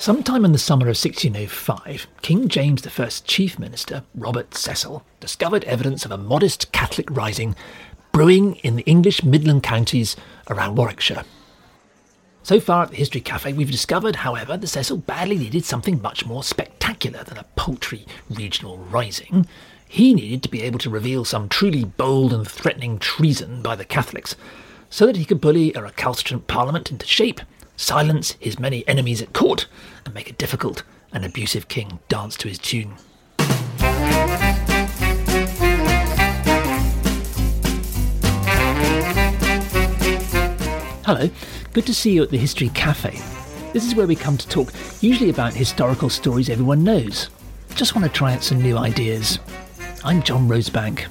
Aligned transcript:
Sometime 0.00 0.46
in 0.46 0.52
the 0.52 0.58
summer 0.58 0.84
of 0.86 0.96
1605, 0.96 2.06
King 2.22 2.48
James 2.48 2.86
I's 2.86 3.20
chief 3.20 3.58
minister, 3.58 4.02
Robert 4.14 4.54
Cecil, 4.54 5.04
discovered 5.20 5.62
evidence 5.64 6.06
of 6.06 6.10
a 6.10 6.16
modest 6.16 6.72
Catholic 6.72 7.10
rising 7.10 7.54
brewing 8.10 8.54
in 8.64 8.76
the 8.76 8.82
English 8.84 9.22
Midland 9.22 9.62
counties 9.62 10.16
around 10.48 10.76
Warwickshire. 10.76 11.24
So 12.42 12.60
far 12.60 12.84
at 12.84 12.92
the 12.92 12.96
History 12.96 13.20
Cafe, 13.20 13.52
we've 13.52 13.70
discovered, 13.70 14.16
however, 14.16 14.56
that 14.56 14.66
Cecil 14.66 14.96
badly 14.96 15.36
needed 15.36 15.66
something 15.66 16.00
much 16.00 16.24
more 16.24 16.42
spectacular 16.42 17.22
than 17.22 17.36
a 17.36 17.44
paltry 17.54 18.06
regional 18.30 18.78
rising. 18.78 19.46
He 19.86 20.14
needed 20.14 20.42
to 20.44 20.48
be 20.48 20.62
able 20.62 20.78
to 20.78 20.88
reveal 20.88 21.26
some 21.26 21.46
truly 21.46 21.84
bold 21.84 22.32
and 22.32 22.48
threatening 22.48 22.98
treason 23.00 23.60
by 23.60 23.76
the 23.76 23.84
Catholics, 23.84 24.34
so 24.88 25.04
that 25.04 25.16
he 25.16 25.26
could 25.26 25.42
bully 25.42 25.74
a 25.74 25.82
recalcitrant 25.82 26.46
parliament 26.46 26.90
into 26.90 27.06
shape 27.06 27.42
silence 27.80 28.36
his 28.38 28.58
many 28.58 28.86
enemies 28.86 29.22
at 29.22 29.32
court, 29.32 29.66
and 30.04 30.14
make 30.14 30.30
a 30.30 30.34
difficult 30.34 30.82
and 31.12 31.24
abusive 31.24 31.68
king 31.68 31.98
dance 32.08 32.36
to 32.36 32.48
his 32.48 32.58
tune. 32.58 32.94
Hello, 41.04 41.28
good 41.72 41.86
to 41.86 41.94
see 41.94 42.12
you 42.12 42.22
at 42.22 42.30
the 42.30 42.38
History 42.38 42.68
Cafe. 42.68 43.10
This 43.72 43.86
is 43.86 43.94
where 43.94 44.06
we 44.06 44.14
come 44.14 44.36
to 44.36 44.48
talk 44.48 44.72
usually 45.00 45.30
about 45.30 45.54
historical 45.54 46.08
stories 46.08 46.50
everyone 46.50 46.84
knows. 46.84 47.30
Just 47.74 47.94
want 47.94 48.06
to 48.06 48.12
try 48.12 48.34
out 48.34 48.42
some 48.42 48.62
new 48.62 48.76
ideas. 48.76 49.38
I'm 50.04 50.22
John 50.22 50.46
Rosebank. 50.48 51.06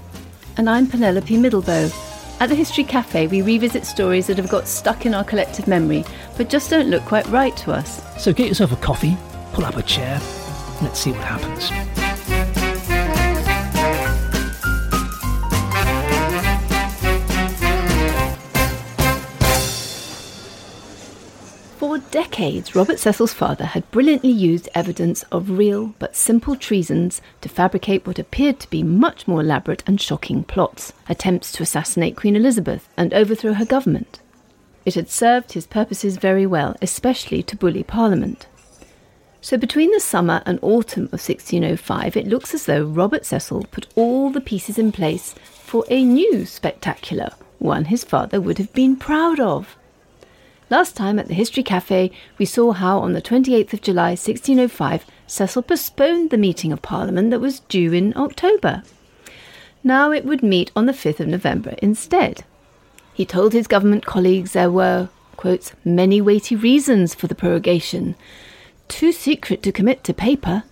And 0.57 0.69
I'm 0.69 0.87
Penelope 0.87 1.35
Middlebow. 1.35 2.08
At 2.41 2.47
the 2.47 2.55
History 2.55 2.85
Cafe, 2.85 3.27
we 3.27 3.41
revisit 3.41 3.85
stories 3.85 4.27
that 4.27 4.37
have 4.37 4.47
got 4.47 4.65
stuck 4.65 5.05
in 5.05 5.13
our 5.13 5.25
collective 5.25 5.67
memory, 5.67 6.05
but 6.37 6.47
just 6.47 6.69
don't 6.69 6.89
look 6.89 7.03
quite 7.03 7.27
right 7.27 7.55
to 7.57 7.73
us. 7.73 8.01
So 8.17 8.31
get 8.31 8.47
yourself 8.47 8.71
a 8.71 8.77
coffee, 8.77 9.17
pull 9.51 9.65
up 9.65 9.75
a 9.75 9.83
chair, 9.83 10.21
and 10.21 10.81
let's 10.83 11.01
see 11.01 11.11
what 11.11 11.19
happens. 11.19 12.08
Decades, 22.11 22.75
Robert 22.75 22.99
Cecil's 22.99 23.33
father 23.33 23.65
had 23.65 23.89
brilliantly 23.91 24.31
used 24.31 24.69
evidence 24.73 25.23
of 25.31 25.51
real 25.51 25.93
but 25.99 26.15
simple 26.15 26.55
treasons 26.55 27.21
to 27.41 27.49
fabricate 27.49 28.05
what 28.05 28.19
appeared 28.19 28.59
to 28.59 28.69
be 28.69 28.83
much 28.83 29.27
more 29.27 29.41
elaborate 29.41 29.83
and 29.87 29.99
shocking 30.01 30.43
plots, 30.43 30.93
attempts 31.07 31.51
to 31.51 31.63
assassinate 31.63 32.15
Queen 32.15 32.35
Elizabeth 32.35 32.89
and 32.97 33.13
overthrow 33.13 33.53
her 33.53 33.65
government. 33.65 34.19
It 34.85 34.95
had 34.95 35.09
served 35.09 35.53
his 35.53 35.67
purposes 35.67 36.17
very 36.17 36.45
well, 36.45 36.75
especially 36.81 37.43
to 37.43 37.55
bully 37.55 37.83
Parliament. 37.83 38.47
So 39.41 39.57
between 39.57 39.91
the 39.91 39.99
summer 39.99 40.41
and 40.45 40.59
autumn 40.61 41.05
of 41.05 41.21
1605, 41.21 42.17
it 42.17 42.27
looks 42.27 42.53
as 42.53 42.65
though 42.65 42.83
Robert 42.83 43.25
Cecil 43.25 43.67
put 43.71 43.87
all 43.95 44.29
the 44.29 44.41
pieces 44.41 44.77
in 44.77 44.91
place 44.91 45.33
for 45.63 45.85
a 45.89 46.03
new 46.03 46.45
spectacular, 46.45 47.29
one 47.59 47.85
his 47.85 48.03
father 48.03 48.41
would 48.41 48.57
have 48.57 48.73
been 48.73 48.95
proud 48.95 49.39
of. 49.39 49.77
Last 50.71 50.95
time 50.95 51.17
at 51.17 51.27
the 51.27 51.33
History 51.33 51.63
Cafe, 51.63 52.11
we 52.37 52.45
saw 52.45 52.73
how 52.73 52.99
on 52.99 53.13
the 53.13 53.23
28th 53.23 53.73
of 53.73 53.81
July 53.81 54.09
1605, 54.09 55.03
Cecil 55.25 55.63
postponed 55.63 56.29
the 56.29 56.37
meeting 56.37 56.71
of 56.71 56.83
Parliament 56.83 57.31
that 57.31 57.39
was 57.39 57.61
due 57.61 57.91
in 57.91 58.15
October. 58.15 58.83
Now 59.83 60.11
it 60.11 60.25
would 60.25 60.43
meet 60.43 60.71
on 60.75 60.85
the 60.85 60.93
5th 60.93 61.21
of 61.21 61.27
November 61.27 61.73
instead. 61.79 62.43
He 63.15 63.25
told 63.25 63.51
his 63.51 63.65
government 63.65 64.05
colleagues 64.05 64.53
there 64.53 64.69
were, 64.69 65.09
quotes, 65.37 65.73
many 65.83 66.21
weighty 66.21 66.55
reasons 66.55 67.15
for 67.15 67.25
the 67.25 67.33
prorogation, 67.33 68.15
too 68.87 69.11
secret 69.11 69.63
to 69.63 69.71
commit 69.71 70.03
to 70.03 70.13
paper. 70.13 70.65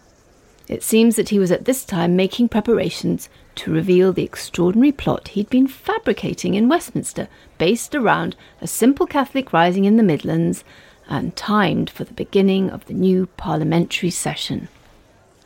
It 0.67 0.83
seems 0.83 1.15
that 1.15 1.29
he 1.29 1.39
was 1.39 1.51
at 1.51 1.65
this 1.65 1.85
time 1.85 2.15
making 2.15 2.49
preparations 2.49 3.29
to 3.55 3.73
reveal 3.73 4.11
the 4.11 4.23
extraordinary 4.23 4.92
plot 4.92 5.30
he'd 5.30 5.49
been 5.49 5.67
fabricating 5.67 6.55
in 6.55 6.67
Westminster, 6.67 7.30
based 7.58 7.95
around 7.95 8.36
a 8.61 8.67
simple 8.67 9.08
Catholic 9.08 9.53
rising 9.53 9.86
in 9.86 9.95
the 9.95 10.03
Midlands 10.03 10.65
and 11.08 11.36
timed 11.37 11.89
for 11.89 12.03
the 12.03 12.14
beginning 12.14 12.69
of 12.69 12.86
the 12.86 12.93
new 12.93 13.27
parliamentary 13.37 14.09
session. 14.09 14.67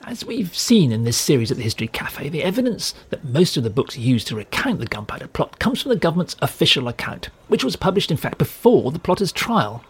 As 0.04 0.26
we've 0.26 0.58
seen 0.58 0.92
in 0.92 1.04
this 1.04 1.18
series 1.18 1.52
at 1.52 1.58
the 1.58 1.64
History 1.64 1.88
Cafe, 1.88 2.28
the 2.30 2.44
evidence 2.44 2.96
that 3.12 3.24
most 3.24 3.56
of 3.56 3.64
the 3.64 3.70
books 3.70 3.96
used 3.96 4.28
to 4.28 4.36
recount 4.36 4.80
the 4.80 4.88
gunpowder 4.88 5.28
plot 5.28 5.60
comes 5.60 5.84
from 5.84 5.90
the 5.90 5.96
government's 5.96 6.36
official 6.42 6.88
account, 6.88 7.30
which 7.48 7.64
was 7.64 7.76
published 7.76 8.10
in 8.10 8.18
fact 8.18 8.40
before 8.40 8.92
the 8.92 8.98
plotter's 8.98 9.32
trial. 9.32 9.84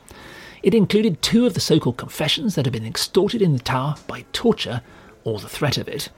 It 0.61 0.73
included 0.73 1.21
two 1.21 1.45
of 1.45 1.53
the 1.53 1.61
so 1.61 1.79
called 1.79 1.95
confessions 1.95 2.55
that 2.55 2.65
had 2.65 2.73
been 2.73 2.85
extorted 2.85 3.41
in 3.41 3.53
the 3.53 3.59
Tower 3.59 3.95
by 4.05 4.25
torture 4.33 4.81
or 5.23 5.39
the 5.39 5.49
threat 5.49 5.77
of 5.77 5.87
it. 5.87 6.09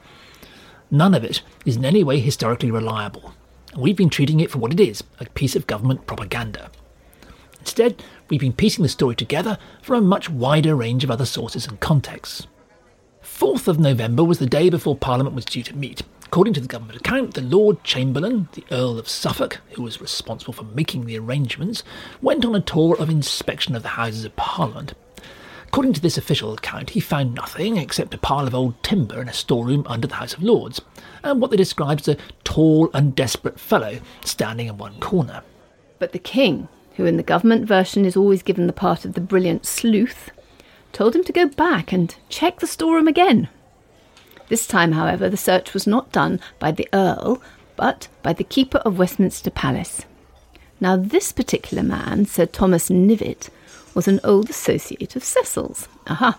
None 0.90 1.14
of 1.14 1.24
it 1.24 1.42
is 1.64 1.76
in 1.76 1.84
any 1.84 2.04
way 2.04 2.20
historically 2.20 2.70
reliable, 2.70 3.34
and 3.72 3.82
we've 3.82 3.96
been 3.96 4.10
treating 4.10 4.40
it 4.40 4.50
for 4.50 4.58
what 4.58 4.72
it 4.72 4.80
is 4.80 5.02
a 5.18 5.24
piece 5.30 5.56
of 5.56 5.66
government 5.66 6.06
propaganda. 6.06 6.70
Instead, 7.60 8.02
we've 8.28 8.40
been 8.40 8.52
piecing 8.52 8.82
the 8.82 8.88
story 8.88 9.14
together 9.14 9.58
from 9.82 9.96
a 9.96 10.06
much 10.06 10.28
wider 10.28 10.76
range 10.76 11.02
of 11.02 11.10
other 11.10 11.24
sources 11.24 11.66
and 11.66 11.80
contexts. 11.80 12.46
4th 13.22 13.68
of 13.68 13.78
November 13.78 14.22
was 14.22 14.38
the 14.38 14.46
day 14.46 14.68
before 14.68 14.96
Parliament 14.96 15.34
was 15.34 15.46
due 15.46 15.62
to 15.62 15.74
meet. 15.74 16.02
According 16.26 16.54
to 16.54 16.60
the 16.60 16.68
government 16.68 16.98
account, 16.98 17.34
the 17.34 17.40
Lord 17.40 17.82
Chamberlain, 17.82 18.48
the 18.52 18.64
Earl 18.70 18.98
of 18.98 19.08
Suffolk, 19.08 19.60
who 19.72 19.82
was 19.82 20.00
responsible 20.00 20.52
for 20.52 20.64
making 20.64 21.06
the 21.06 21.18
arrangements, 21.18 21.82
went 22.20 22.44
on 22.44 22.54
a 22.54 22.60
tour 22.60 22.96
of 22.98 23.08
inspection 23.08 23.74
of 23.74 23.82
the 23.82 23.90
Houses 23.90 24.24
of 24.24 24.36
Parliament 24.36 24.94
According 25.74 25.94
to 25.94 26.00
this 26.00 26.16
official 26.16 26.54
account, 26.54 26.90
he 26.90 27.00
found 27.00 27.34
nothing 27.34 27.78
except 27.78 28.14
a 28.14 28.18
pile 28.18 28.46
of 28.46 28.54
old 28.54 28.80
timber 28.84 29.20
in 29.20 29.28
a 29.28 29.32
storeroom 29.32 29.82
under 29.88 30.06
the 30.06 30.14
House 30.14 30.32
of 30.32 30.40
Lords, 30.40 30.80
and 31.24 31.40
what 31.40 31.50
they 31.50 31.56
described 31.56 32.02
as 32.02 32.08
a 32.14 32.16
tall 32.44 32.90
and 32.94 33.16
desperate 33.16 33.58
fellow 33.58 33.98
standing 34.24 34.68
in 34.68 34.78
one 34.78 35.00
corner. 35.00 35.42
But 35.98 36.12
the 36.12 36.20
king, 36.20 36.68
who 36.94 37.06
in 37.06 37.16
the 37.16 37.24
government 37.24 37.66
version 37.66 38.04
is 38.04 38.16
always 38.16 38.44
given 38.44 38.68
the 38.68 38.72
part 38.72 39.04
of 39.04 39.14
the 39.14 39.20
brilliant 39.20 39.66
sleuth, 39.66 40.30
told 40.92 41.16
him 41.16 41.24
to 41.24 41.32
go 41.32 41.48
back 41.48 41.90
and 41.92 42.14
check 42.28 42.60
the 42.60 42.68
storeroom 42.68 43.08
again. 43.08 43.48
This 44.46 44.68
time, 44.68 44.92
however, 44.92 45.28
the 45.28 45.36
search 45.36 45.74
was 45.74 45.88
not 45.88 46.12
done 46.12 46.38
by 46.60 46.70
the 46.70 46.88
Earl, 46.92 47.42
but 47.74 48.06
by 48.22 48.32
the 48.32 48.44
Keeper 48.44 48.78
of 48.84 49.00
Westminster 49.00 49.50
Palace. 49.50 50.04
Now, 50.80 50.96
this 50.96 51.32
particular 51.32 51.82
man, 51.82 52.26
Sir 52.26 52.46
Thomas 52.46 52.90
Knivet, 52.90 53.48
was 53.94 54.08
an 54.08 54.20
old 54.24 54.50
associate 54.50 55.16
of 55.16 55.24
Cecil's. 55.24 55.88
Aha! 56.06 56.38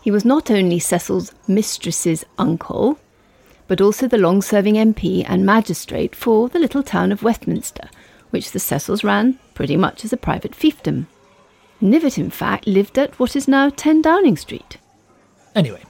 He 0.00 0.10
was 0.10 0.24
not 0.24 0.50
only 0.50 0.78
Cecil's 0.78 1.32
mistress's 1.46 2.24
uncle, 2.38 2.98
but 3.68 3.80
also 3.80 4.08
the 4.08 4.18
long 4.18 4.42
serving 4.42 4.74
MP 4.74 5.24
and 5.28 5.46
magistrate 5.46 6.16
for 6.16 6.48
the 6.48 6.58
little 6.58 6.82
town 6.82 7.12
of 7.12 7.22
Westminster, 7.22 7.88
which 8.30 8.52
the 8.52 8.58
Cecils 8.58 9.04
ran 9.04 9.38
pretty 9.54 9.76
much 9.76 10.04
as 10.04 10.12
a 10.12 10.16
private 10.16 10.52
fiefdom. 10.52 11.06
Knivet, 11.80 12.18
in 12.18 12.30
fact, 12.30 12.66
lived 12.66 12.98
at 12.98 13.18
what 13.18 13.36
is 13.36 13.46
now 13.46 13.70
10 13.70 14.02
Downing 14.02 14.36
Street. 14.36 14.78
Anyway, 15.54 15.82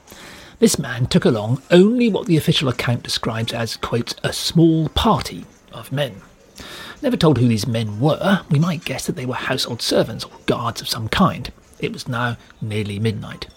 this 0.59 0.77
man 0.77 1.05
took 1.05 1.25
along 1.25 1.61
only 1.71 2.09
what 2.09 2.27
the 2.27 2.37
official 2.37 2.69
account 2.69 3.03
describes 3.03 3.51
as, 3.53 3.77
quote, 3.77 4.13
a 4.23 4.31
small 4.31 4.89
party 4.89 5.45
of 5.71 5.91
men. 5.91 6.21
Never 7.01 7.17
told 7.17 7.37
who 7.37 7.47
these 7.47 7.67
men 7.67 7.99
were, 7.99 8.41
we 8.49 8.59
might 8.59 8.85
guess 8.85 9.05
that 9.05 9.15
they 9.15 9.25
were 9.25 9.35
household 9.35 9.81
servants 9.81 10.23
or 10.23 10.31
guards 10.45 10.81
of 10.81 10.89
some 10.89 11.07
kind. 11.09 11.51
It 11.79 11.93
was 11.93 12.07
now 12.07 12.37
nearly 12.61 12.99
midnight. 12.99 13.47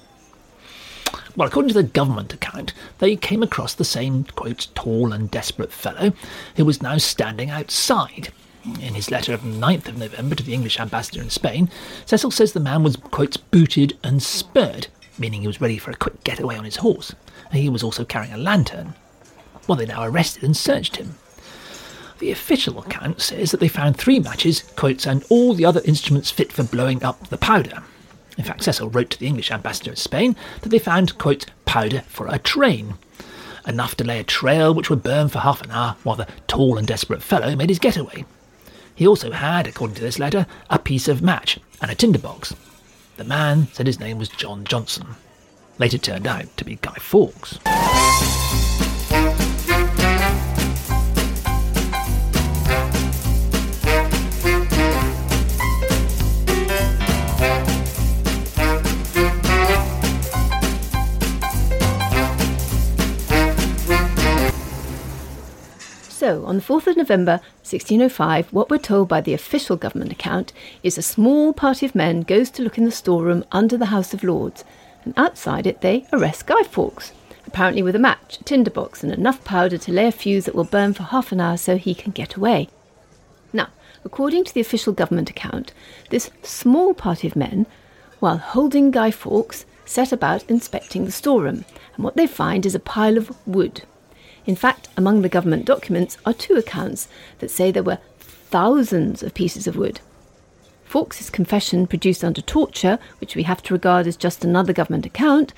Well, 1.36 1.48
according 1.48 1.68
to 1.70 1.74
the 1.74 1.82
government 1.82 2.32
account, 2.32 2.72
they 2.98 3.16
came 3.16 3.42
across 3.42 3.74
the 3.74 3.84
same, 3.84 4.24
quote, 4.24 4.68
tall 4.74 5.12
and 5.12 5.30
desperate 5.30 5.72
fellow 5.72 6.12
who 6.56 6.64
was 6.64 6.80
now 6.80 6.96
standing 6.98 7.50
outside. 7.50 8.32
In 8.64 8.94
his 8.94 9.10
letter 9.10 9.34
of 9.34 9.42
9th 9.42 9.88
of 9.88 9.98
November 9.98 10.36
to 10.36 10.42
the 10.42 10.54
English 10.54 10.80
ambassador 10.80 11.20
in 11.20 11.28
Spain, 11.30 11.68
Cecil 12.06 12.30
says 12.30 12.52
the 12.52 12.60
man 12.60 12.82
was, 12.82 12.96
quote, 12.96 13.36
booted 13.50 13.98
and 14.02 14.22
spurred, 14.22 14.86
meaning 15.18 15.42
he 15.42 15.46
was 15.46 15.60
ready 15.60 15.76
for 15.76 15.90
a 15.90 15.96
quick 15.96 16.24
getaway 16.24 16.56
on 16.56 16.64
his 16.64 16.76
horse. 16.76 17.14
He 17.52 17.68
was 17.68 17.82
also 17.82 18.04
carrying 18.04 18.32
a 18.32 18.38
lantern. 18.38 18.94
Well, 19.66 19.76
they 19.76 19.86
now 19.86 20.04
arrested 20.04 20.44
and 20.44 20.56
searched 20.56 20.96
him. 20.96 21.16
The 22.24 22.32
official 22.32 22.78
account 22.78 23.20
says 23.20 23.50
that 23.50 23.60
they 23.60 23.68
found 23.68 23.98
three 23.98 24.18
matches, 24.18 24.62
quotes, 24.76 25.04
and 25.04 25.22
all 25.28 25.52
the 25.52 25.66
other 25.66 25.82
instruments 25.84 26.30
fit 26.30 26.50
for 26.50 26.62
blowing 26.62 27.04
up 27.04 27.28
the 27.28 27.36
powder. 27.36 27.82
In 28.38 28.44
fact, 28.44 28.62
Cecil 28.62 28.88
wrote 28.88 29.10
to 29.10 29.20
the 29.20 29.26
English 29.26 29.50
ambassador 29.50 29.90
in 29.90 29.96
Spain 29.96 30.34
that 30.62 30.70
they 30.70 30.78
found, 30.78 31.18
quote, 31.18 31.44
powder 31.66 32.00
for 32.08 32.26
a 32.28 32.38
train. 32.38 32.94
Enough 33.66 33.96
to 33.96 34.04
lay 34.04 34.20
a 34.20 34.24
trail 34.24 34.72
which 34.72 34.88
would 34.88 35.02
burn 35.02 35.28
for 35.28 35.40
half 35.40 35.60
an 35.60 35.70
hour 35.70 35.96
while 36.02 36.16
the 36.16 36.26
tall 36.46 36.78
and 36.78 36.86
desperate 36.86 37.22
fellow 37.22 37.54
made 37.54 37.68
his 37.68 37.78
getaway. 37.78 38.24
He 38.94 39.06
also 39.06 39.30
had, 39.30 39.66
according 39.66 39.96
to 39.96 40.02
this 40.02 40.18
letter, 40.18 40.46
a 40.70 40.78
piece 40.78 41.08
of 41.08 41.20
match 41.20 41.58
and 41.82 41.90
a 41.90 41.94
tinderbox. 41.94 42.54
The 43.18 43.24
man 43.24 43.68
said 43.74 43.86
his 43.86 44.00
name 44.00 44.16
was 44.16 44.30
John 44.30 44.64
Johnson. 44.64 45.08
Later 45.78 45.98
turned 45.98 46.26
out 46.26 46.56
to 46.56 46.64
be 46.64 46.76
Guy 46.76 46.94
Fawkes. 46.94 47.58
So, 66.24 66.46
on 66.46 66.56
the 66.56 66.62
4th 66.62 66.86
of 66.86 66.96
November 66.96 67.32
1605, 67.64 68.50
what 68.50 68.70
we're 68.70 68.78
told 68.78 69.08
by 69.08 69.20
the 69.20 69.34
official 69.34 69.76
government 69.76 70.10
account 70.10 70.54
is 70.82 70.96
a 70.96 71.02
small 71.02 71.52
party 71.52 71.84
of 71.84 71.94
men 71.94 72.22
goes 72.22 72.48
to 72.52 72.62
look 72.62 72.78
in 72.78 72.86
the 72.86 72.90
storeroom 72.90 73.44
under 73.52 73.76
the 73.76 73.92
House 73.92 74.14
of 74.14 74.24
Lords, 74.24 74.64
and 75.04 75.12
outside 75.18 75.66
it 75.66 75.82
they 75.82 76.06
arrest 76.14 76.46
Guy 76.46 76.62
Fawkes, 76.62 77.12
apparently 77.46 77.82
with 77.82 77.94
a 77.94 77.98
match, 77.98 78.38
a 78.40 78.44
tinderbox, 78.44 79.02
and 79.02 79.12
enough 79.12 79.44
powder 79.44 79.76
to 79.76 79.92
lay 79.92 80.06
a 80.06 80.10
fuse 80.10 80.46
that 80.46 80.54
will 80.54 80.64
burn 80.64 80.94
for 80.94 81.02
half 81.02 81.30
an 81.30 81.42
hour 81.42 81.58
so 81.58 81.76
he 81.76 81.94
can 81.94 82.10
get 82.10 82.36
away. 82.36 82.70
Now, 83.52 83.68
according 84.02 84.44
to 84.44 84.54
the 84.54 84.62
official 84.62 84.94
government 84.94 85.28
account, 85.28 85.74
this 86.08 86.30
small 86.42 86.94
party 86.94 87.28
of 87.28 87.36
men, 87.36 87.66
while 88.20 88.38
holding 88.38 88.90
Guy 88.90 89.10
Fawkes, 89.10 89.66
set 89.84 90.10
about 90.10 90.48
inspecting 90.48 91.04
the 91.04 91.12
storeroom, 91.12 91.66
and 91.96 92.02
what 92.02 92.16
they 92.16 92.26
find 92.26 92.64
is 92.64 92.74
a 92.74 92.80
pile 92.80 93.18
of 93.18 93.36
wood 93.46 93.82
in 94.46 94.56
fact, 94.56 94.88
among 94.96 95.22
the 95.22 95.28
government 95.28 95.64
documents 95.64 96.18
are 96.26 96.32
two 96.32 96.54
accounts 96.54 97.08
that 97.38 97.50
say 97.50 97.70
there 97.70 97.82
were 97.82 97.98
thousands 98.18 99.22
of 99.22 99.34
pieces 99.34 99.66
of 99.66 99.76
wood. 99.76 100.00
Fawkes's 100.84 101.30
confession, 101.30 101.86
produced 101.86 102.22
under 102.22 102.40
torture, 102.40 102.98
which 103.20 103.34
we 103.34 103.42
have 103.44 103.62
to 103.64 103.74
regard 103.74 104.06
as 104.06 104.16
just 104.16 104.44
another 104.44 104.72
government 104.72 105.06
account, 105.06 105.52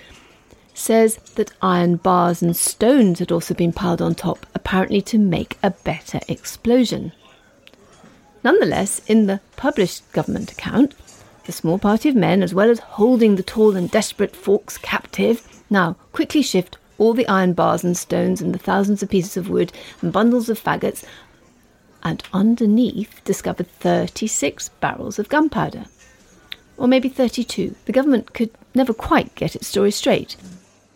says 0.73 1.17
that 1.35 1.53
iron 1.61 1.97
bars 1.97 2.43
and 2.43 2.57
stones 2.57 3.19
had 3.19 3.33
also 3.33 3.55
been 3.55 3.73
piled 3.73 4.01
on 4.01 4.15
top, 4.15 4.47
apparently 4.55 5.03
to 5.03 5.19
make 5.19 5.59
a 5.63 5.71
better 5.71 6.21
explosion. 6.29 7.13
Nonetheless, 8.45 9.01
in 9.07 9.27
the 9.27 9.41
published 9.57 10.11
government 10.13 10.53
account, 10.53 10.95
the 11.45 11.53
small 11.53 11.79
party 11.79 12.09
of 12.09 12.15
men, 12.15 12.43
as 12.43 12.55
well 12.55 12.71
as 12.71 12.79
holding 12.79 13.37
the 13.37 13.43
tall 13.43 13.77
and 13.77 13.91
desperate 13.91 14.37
Fawkes 14.37 14.79
captive, 14.79 15.47
now 15.69 15.97
quickly 16.13 16.43
shift 16.43 16.79
all 16.99 17.15
the 17.15 17.29
iron 17.29 17.53
bars 17.53 17.85
and 17.85 17.97
stones 17.97 18.41
and 18.41 18.55
the 18.55 18.59
thousands 18.59 19.03
of 19.03 19.11
pieces 19.11 19.37
of 19.37 19.49
wood 19.49 19.73
and 20.03 20.13
bundles 20.13 20.49
of 20.49 20.63
faggots, 20.63 21.05
and 22.03 22.23
underneath 22.33 23.23
discovered 23.25 23.69
36 23.69 24.69
barrels 24.81 25.19
of 25.19 25.29
gunpowder. 25.29 25.87
Or 26.77 26.87
maybe 26.87 27.09
32. 27.09 27.75
The 27.87 27.93
government 27.93 28.35
could 28.35 28.51
never 28.75 28.93
quite 28.93 29.35
get 29.35 29.57
its 29.57 29.67
story 29.67 29.91
straight. 29.91 30.37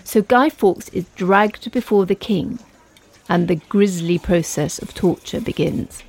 So 0.05 0.23
Guy 0.23 0.51
Fawkes 0.51 0.89
is 0.91 1.07
dragged 1.15 1.71
before 1.73 2.07
the 2.07 2.15
king, 2.15 2.59
and 3.29 3.49
the 3.49 3.57
grisly 3.57 4.19
process 4.19 4.79
of 4.79 4.95
torture 4.95 5.41
begins. 5.41 6.03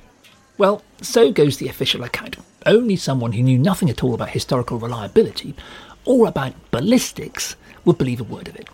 Well, 0.58 0.82
so 1.00 1.32
goes 1.32 1.56
the 1.56 1.68
official 1.68 2.04
account. 2.04 2.36
Only 2.66 2.96
someone 2.96 3.32
who 3.32 3.42
knew 3.42 3.58
nothing 3.58 3.90
at 3.90 4.04
all 4.04 4.14
about 4.14 4.30
historical 4.30 4.78
reliability 4.78 5.54
or 6.04 6.26
about 6.26 6.54
ballistics 6.70 7.56
would 7.84 7.98
believe 7.98 8.20
a 8.20 8.24
word 8.24 8.48
of 8.48 8.56
it. 8.56 8.68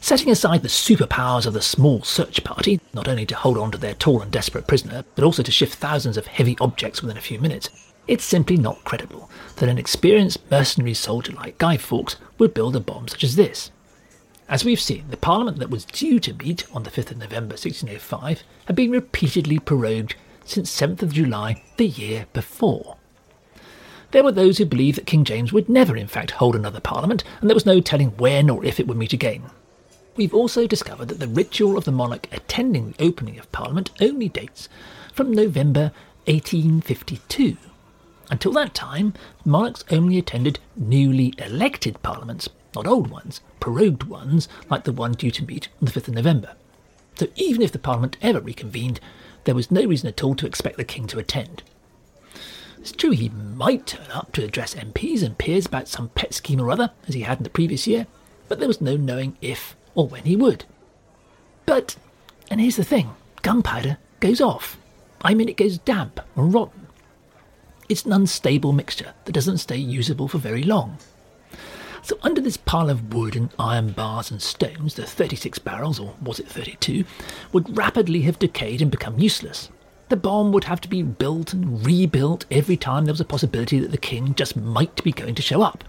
Setting 0.00 0.30
aside 0.30 0.62
the 0.62 0.68
superpowers 0.68 1.44
of 1.44 1.54
the 1.54 1.60
small 1.60 2.02
search 2.02 2.44
party, 2.44 2.80
not 2.94 3.08
only 3.08 3.26
to 3.26 3.34
hold 3.34 3.58
on 3.58 3.72
to 3.72 3.78
their 3.78 3.94
tall 3.94 4.22
and 4.22 4.30
desperate 4.30 4.66
prisoner, 4.66 5.04
but 5.14 5.24
also 5.24 5.42
to 5.42 5.50
shift 5.50 5.74
thousands 5.74 6.16
of 6.16 6.26
heavy 6.26 6.56
objects 6.60 7.02
within 7.02 7.16
a 7.16 7.20
few 7.20 7.40
minutes, 7.40 7.68
it's 8.06 8.24
simply 8.24 8.56
not 8.56 8.84
credible 8.84 9.28
that 9.56 9.68
an 9.68 9.76
experienced 9.76 10.38
mercenary 10.50 10.94
soldier 10.94 11.32
like 11.32 11.58
Guy 11.58 11.76
Fawkes 11.76 12.16
would 12.38 12.54
build 12.54 12.76
a 12.76 12.80
bomb 12.80 13.08
such 13.08 13.24
as 13.24 13.36
this. 13.36 13.70
As 14.48 14.64
we've 14.64 14.80
seen, 14.80 15.04
the 15.10 15.16
Parliament 15.16 15.58
that 15.58 15.68
was 15.68 15.84
due 15.84 16.18
to 16.20 16.32
meet 16.32 16.64
on 16.74 16.84
the 16.84 16.90
5th 16.90 17.10
of 17.10 17.18
November 17.18 17.52
1605 17.52 18.42
had 18.64 18.76
been 18.76 18.90
repeatedly 18.90 19.58
prorogued 19.58 20.14
since 20.44 20.74
7th 20.74 21.02
of 21.02 21.12
July 21.12 21.62
the 21.76 21.86
year 21.86 22.26
before. 22.32 22.96
There 24.12 24.24
were 24.24 24.32
those 24.32 24.56
who 24.56 24.64
believed 24.64 24.96
that 24.96 25.06
King 25.06 25.24
James 25.24 25.52
would 25.52 25.68
never, 25.68 25.94
in 25.94 26.06
fact, 26.06 26.30
hold 26.30 26.56
another 26.56 26.80
Parliament, 26.80 27.24
and 27.40 27.50
there 27.50 27.54
was 27.54 27.66
no 27.66 27.80
telling 27.80 28.16
when 28.16 28.48
or 28.48 28.64
if 28.64 28.80
it 28.80 28.86
would 28.86 28.96
meet 28.96 29.12
again. 29.12 29.42
We've 30.18 30.34
also 30.34 30.66
discovered 30.66 31.06
that 31.10 31.20
the 31.20 31.28
ritual 31.28 31.78
of 31.78 31.84
the 31.84 31.92
monarch 31.92 32.26
attending 32.32 32.90
the 32.90 33.04
opening 33.04 33.38
of 33.38 33.52
Parliament 33.52 33.92
only 34.00 34.28
dates 34.28 34.68
from 35.14 35.30
November 35.30 35.92
1852. 36.24 37.56
Until 38.28 38.50
that 38.54 38.74
time, 38.74 39.14
monarchs 39.44 39.84
only 39.92 40.18
attended 40.18 40.58
newly 40.74 41.34
elected 41.38 42.02
parliaments, 42.02 42.48
not 42.74 42.88
old 42.88 43.06
ones, 43.10 43.40
prorogued 43.60 44.02
ones 44.02 44.48
like 44.68 44.82
the 44.82 44.92
one 44.92 45.12
due 45.12 45.30
to 45.30 45.46
meet 45.46 45.68
on 45.80 45.86
the 45.86 45.92
5th 45.92 46.08
of 46.08 46.14
November. 46.14 46.56
So 47.14 47.28
even 47.36 47.62
if 47.62 47.70
the 47.70 47.78
parliament 47.78 48.16
ever 48.20 48.40
reconvened, 48.40 48.98
there 49.44 49.54
was 49.54 49.70
no 49.70 49.84
reason 49.84 50.08
at 50.08 50.24
all 50.24 50.34
to 50.34 50.46
expect 50.48 50.78
the 50.78 50.84
king 50.84 51.06
to 51.06 51.20
attend. 51.20 51.62
It's 52.80 52.90
true 52.90 53.10
he 53.10 53.28
might 53.28 53.86
turn 53.86 54.10
up 54.10 54.32
to 54.32 54.44
address 54.44 54.74
MPs 54.74 55.22
and 55.22 55.38
peers 55.38 55.66
about 55.66 55.86
some 55.86 56.08
pet 56.08 56.34
scheme 56.34 56.60
or 56.60 56.72
other, 56.72 56.90
as 57.06 57.14
he 57.14 57.20
had 57.20 57.38
in 57.38 57.44
the 57.44 57.50
previous 57.50 57.86
year, 57.86 58.08
but 58.48 58.58
there 58.58 58.66
was 58.66 58.80
no 58.80 58.96
knowing 58.96 59.36
if 59.40 59.76
or 59.94 60.06
when 60.06 60.24
he 60.24 60.36
would. 60.36 60.64
But, 61.66 61.96
and 62.50 62.60
here's 62.60 62.76
the 62.76 62.84
thing 62.84 63.10
gunpowder 63.42 63.98
goes 64.20 64.40
off. 64.40 64.78
I 65.22 65.34
mean, 65.34 65.48
it 65.48 65.56
goes 65.56 65.78
damp 65.78 66.20
and 66.36 66.52
rotten. 66.52 66.86
It's 67.88 68.04
an 68.04 68.12
unstable 68.12 68.72
mixture 68.72 69.14
that 69.24 69.32
doesn't 69.32 69.58
stay 69.58 69.76
usable 69.76 70.28
for 70.28 70.38
very 70.38 70.62
long. 70.62 70.98
So, 72.02 72.18
under 72.22 72.40
this 72.40 72.56
pile 72.56 72.90
of 72.90 73.12
wood 73.12 73.34
and 73.34 73.50
iron 73.58 73.92
bars 73.92 74.30
and 74.30 74.40
stones, 74.40 74.94
the 74.94 75.04
36 75.04 75.58
barrels, 75.58 75.98
or 75.98 76.14
was 76.22 76.38
it 76.38 76.48
32, 76.48 77.04
would 77.52 77.76
rapidly 77.76 78.22
have 78.22 78.38
decayed 78.38 78.80
and 78.80 78.90
become 78.90 79.18
useless. 79.18 79.68
The 80.08 80.16
bomb 80.16 80.52
would 80.52 80.64
have 80.64 80.80
to 80.82 80.88
be 80.88 81.02
built 81.02 81.52
and 81.52 81.84
rebuilt 81.84 82.46
every 82.50 82.76
time 82.76 83.04
there 83.04 83.12
was 83.12 83.20
a 83.20 83.26
possibility 83.26 83.78
that 83.80 83.90
the 83.90 83.98
king 83.98 84.34
just 84.34 84.56
might 84.56 85.02
be 85.04 85.12
going 85.12 85.34
to 85.34 85.42
show 85.42 85.60
up 85.60 85.84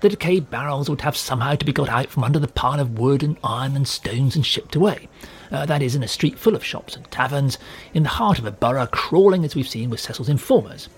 the 0.00 0.08
decayed 0.08 0.50
barrels 0.50 0.88
would 0.88 1.00
have 1.00 1.16
somehow 1.16 1.54
to 1.54 1.64
be 1.64 1.72
got 1.72 1.88
out 1.88 2.08
from 2.08 2.24
under 2.24 2.38
the 2.38 2.48
pile 2.48 2.80
of 2.80 2.98
wood 2.98 3.22
and 3.22 3.36
iron 3.42 3.74
and 3.74 3.88
stones 3.88 4.36
and 4.36 4.46
shipped 4.46 4.76
away. 4.76 5.08
Uh, 5.50 5.66
that 5.66 5.82
is, 5.82 5.94
in 5.94 6.02
a 6.02 6.08
street 6.08 6.38
full 6.38 6.54
of 6.54 6.64
shops 6.64 6.94
and 6.94 7.10
taverns, 7.10 7.58
in 7.94 8.02
the 8.02 8.08
heart 8.08 8.38
of 8.38 8.46
a 8.46 8.52
borough 8.52 8.86
crawling 8.86 9.44
as 9.44 9.54
we've 9.54 9.68
seen 9.68 9.90
with 9.90 10.00
Cecil's 10.00 10.28
informers. 10.28 10.88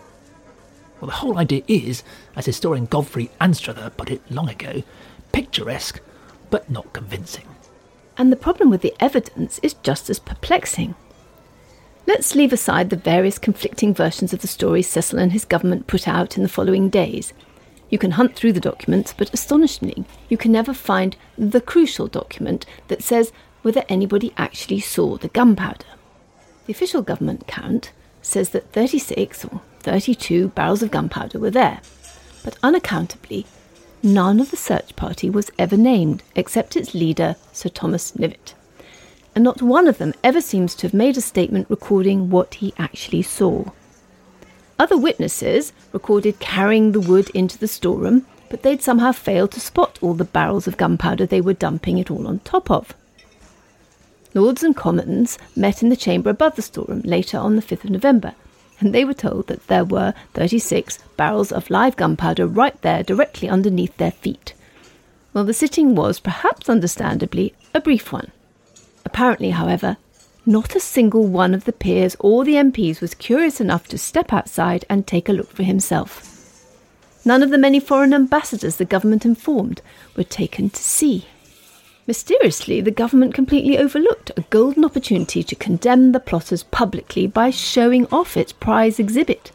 Well, 1.00 1.08
the 1.08 1.16
whole 1.16 1.38
idea 1.38 1.62
is, 1.66 2.02
as 2.36 2.46
historian 2.46 2.86
Godfrey 2.86 3.30
Anstruther 3.40 3.90
put 3.96 4.10
it 4.10 4.22
long 4.30 4.48
ago, 4.48 4.82
picturesque 5.32 6.00
but 6.50 6.68
not 6.70 6.92
convincing. 6.92 7.46
And 8.18 8.30
the 8.30 8.36
problem 8.36 8.68
with 8.68 8.82
the 8.82 8.94
evidence 9.00 9.60
is 9.62 9.74
just 9.82 10.10
as 10.10 10.18
perplexing. 10.18 10.94
Let's 12.06 12.34
leave 12.34 12.52
aside 12.52 12.90
the 12.90 12.96
various 12.96 13.38
conflicting 13.38 13.94
versions 13.94 14.32
of 14.32 14.40
the 14.40 14.48
story 14.48 14.82
Cecil 14.82 15.18
and 15.18 15.32
his 15.32 15.44
government 15.44 15.86
put 15.86 16.08
out 16.08 16.36
in 16.36 16.42
the 16.42 16.48
following 16.48 16.90
days 16.90 17.32
you 17.90 17.98
can 17.98 18.12
hunt 18.12 18.34
through 18.34 18.52
the 18.52 18.60
documents, 18.60 19.12
but 19.16 19.34
astonishingly, 19.34 20.04
you 20.28 20.36
can 20.36 20.52
never 20.52 20.72
find 20.72 21.16
the 21.36 21.60
crucial 21.60 22.06
document 22.06 22.64
that 22.88 23.02
says 23.02 23.32
whether 23.62 23.84
anybody 23.88 24.32
actually 24.36 24.80
saw 24.80 25.16
the 25.16 25.28
gunpowder. 25.28 25.84
The 26.66 26.72
official 26.72 27.02
government 27.02 27.46
count 27.46 27.92
says 28.22 28.50
that 28.50 28.72
36 28.72 29.44
or 29.46 29.60
32 29.80 30.48
barrels 30.48 30.82
of 30.82 30.90
gunpowder 30.90 31.38
were 31.38 31.50
there, 31.50 31.80
but 32.44 32.58
unaccountably, 32.62 33.44
none 34.02 34.40
of 34.40 34.50
the 34.50 34.56
search 34.56 34.94
party 34.96 35.28
was 35.28 35.50
ever 35.58 35.76
named 35.76 36.22
except 36.36 36.76
its 36.76 36.94
leader, 36.94 37.36
Sir 37.52 37.68
Thomas 37.68 38.12
Knivet. 38.12 38.54
And 39.34 39.44
not 39.44 39.62
one 39.62 39.86
of 39.86 39.98
them 39.98 40.14
ever 40.24 40.40
seems 40.40 40.74
to 40.76 40.86
have 40.86 40.94
made 40.94 41.16
a 41.16 41.20
statement 41.20 41.70
recording 41.70 42.30
what 42.30 42.54
he 42.54 42.74
actually 42.78 43.22
saw. 43.22 43.64
Other 44.80 44.96
witnesses 44.96 45.74
recorded 45.92 46.40
carrying 46.40 46.92
the 46.92 47.00
wood 47.00 47.28
into 47.34 47.58
the 47.58 47.68
storeroom, 47.68 48.24
but 48.48 48.62
they'd 48.62 48.80
somehow 48.80 49.12
failed 49.12 49.52
to 49.52 49.60
spot 49.60 49.98
all 50.00 50.14
the 50.14 50.24
barrels 50.24 50.66
of 50.66 50.78
gunpowder 50.78 51.26
they 51.26 51.42
were 51.42 51.52
dumping 51.52 51.98
it 51.98 52.10
all 52.10 52.26
on 52.26 52.38
top 52.38 52.70
of. 52.70 52.94
Lords 54.32 54.62
and 54.62 54.74
Commons 54.74 55.36
met 55.54 55.82
in 55.82 55.90
the 55.90 55.96
chamber 55.96 56.30
above 56.30 56.56
the 56.56 56.62
storeroom 56.62 57.02
later 57.02 57.36
on 57.36 57.56
the 57.56 57.62
5th 57.62 57.84
of 57.84 57.90
November, 57.90 58.32
and 58.80 58.94
they 58.94 59.04
were 59.04 59.12
told 59.12 59.48
that 59.48 59.66
there 59.66 59.84
were 59.84 60.14
36 60.32 60.98
barrels 61.14 61.52
of 61.52 61.68
live 61.68 61.96
gunpowder 61.96 62.46
right 62.46 62.80
there 62.80 63.02
directly 63.02 63.50
underneath 63.50 63.94
their 63.98 64.12
feet. 64.12 64.54
Well, 65.34 65.44
the 65.44 65.52
sitting 65.52 65.94
was, 65.94 66.20
perhaps 66.20 66.70
understandably, 66.70 67.52
a 67.74 67.82
brief 67.82 68.14
one. 68.14 68.30
Apparently, 69.04 69.50
however, 69.50 69.98
not 70.46 70.74
a 70.74 70.80
single 70.80 71.26
one 71.26 71.54
of 71.54 71.64
the 71.64 71.72
peers 71.72 72.16
or 72.20 72.44
the 72.44 72.54
MPs 72.54 73.00
was 73.00 73.14
curious 73.14 73.60
enough 73.60 73.86
to 73.88 73.98
step 73.98 74.32
outside 74.32 74.84
and 74.88 75.06
take 75.06 75.28
a 75.28 75.32
look 75.32 75.50
for 75.50 75.62
himself. 75.62 76.26
None 77.24 77.42
of 77.42 77.50
the 77.50 77.58
many 77.58 77.80
foreign 77.80 78.14
ambassadors 78.14 78.76
the 78.76 78.84
government 78.84 79.26
informed 79.26 79.82
were 80.16 80.24
taken 80.24 80.70
to 80.70 80.82
see. 80.82 81.26
Mysteriously, 82.06 82.80
the 82.80 82.90
government 82.90 83.34
completely 83.34 83.76
overlooked 83.76 84.32
a 84.36 84.42
golden 84.50 84.84
opportunity 84.84 85.42
to 85.42 85.54
condemn 85.54 86.12
the 86.12 86.18
plotters 86.18 86.62
publicly 86.62 87.26
by 87.26 87.50
showing 87.50 88.06
off 88.06 88.36
its 88.36 88.52
prize 88.52 88.98
exhibit. 88.98 89.52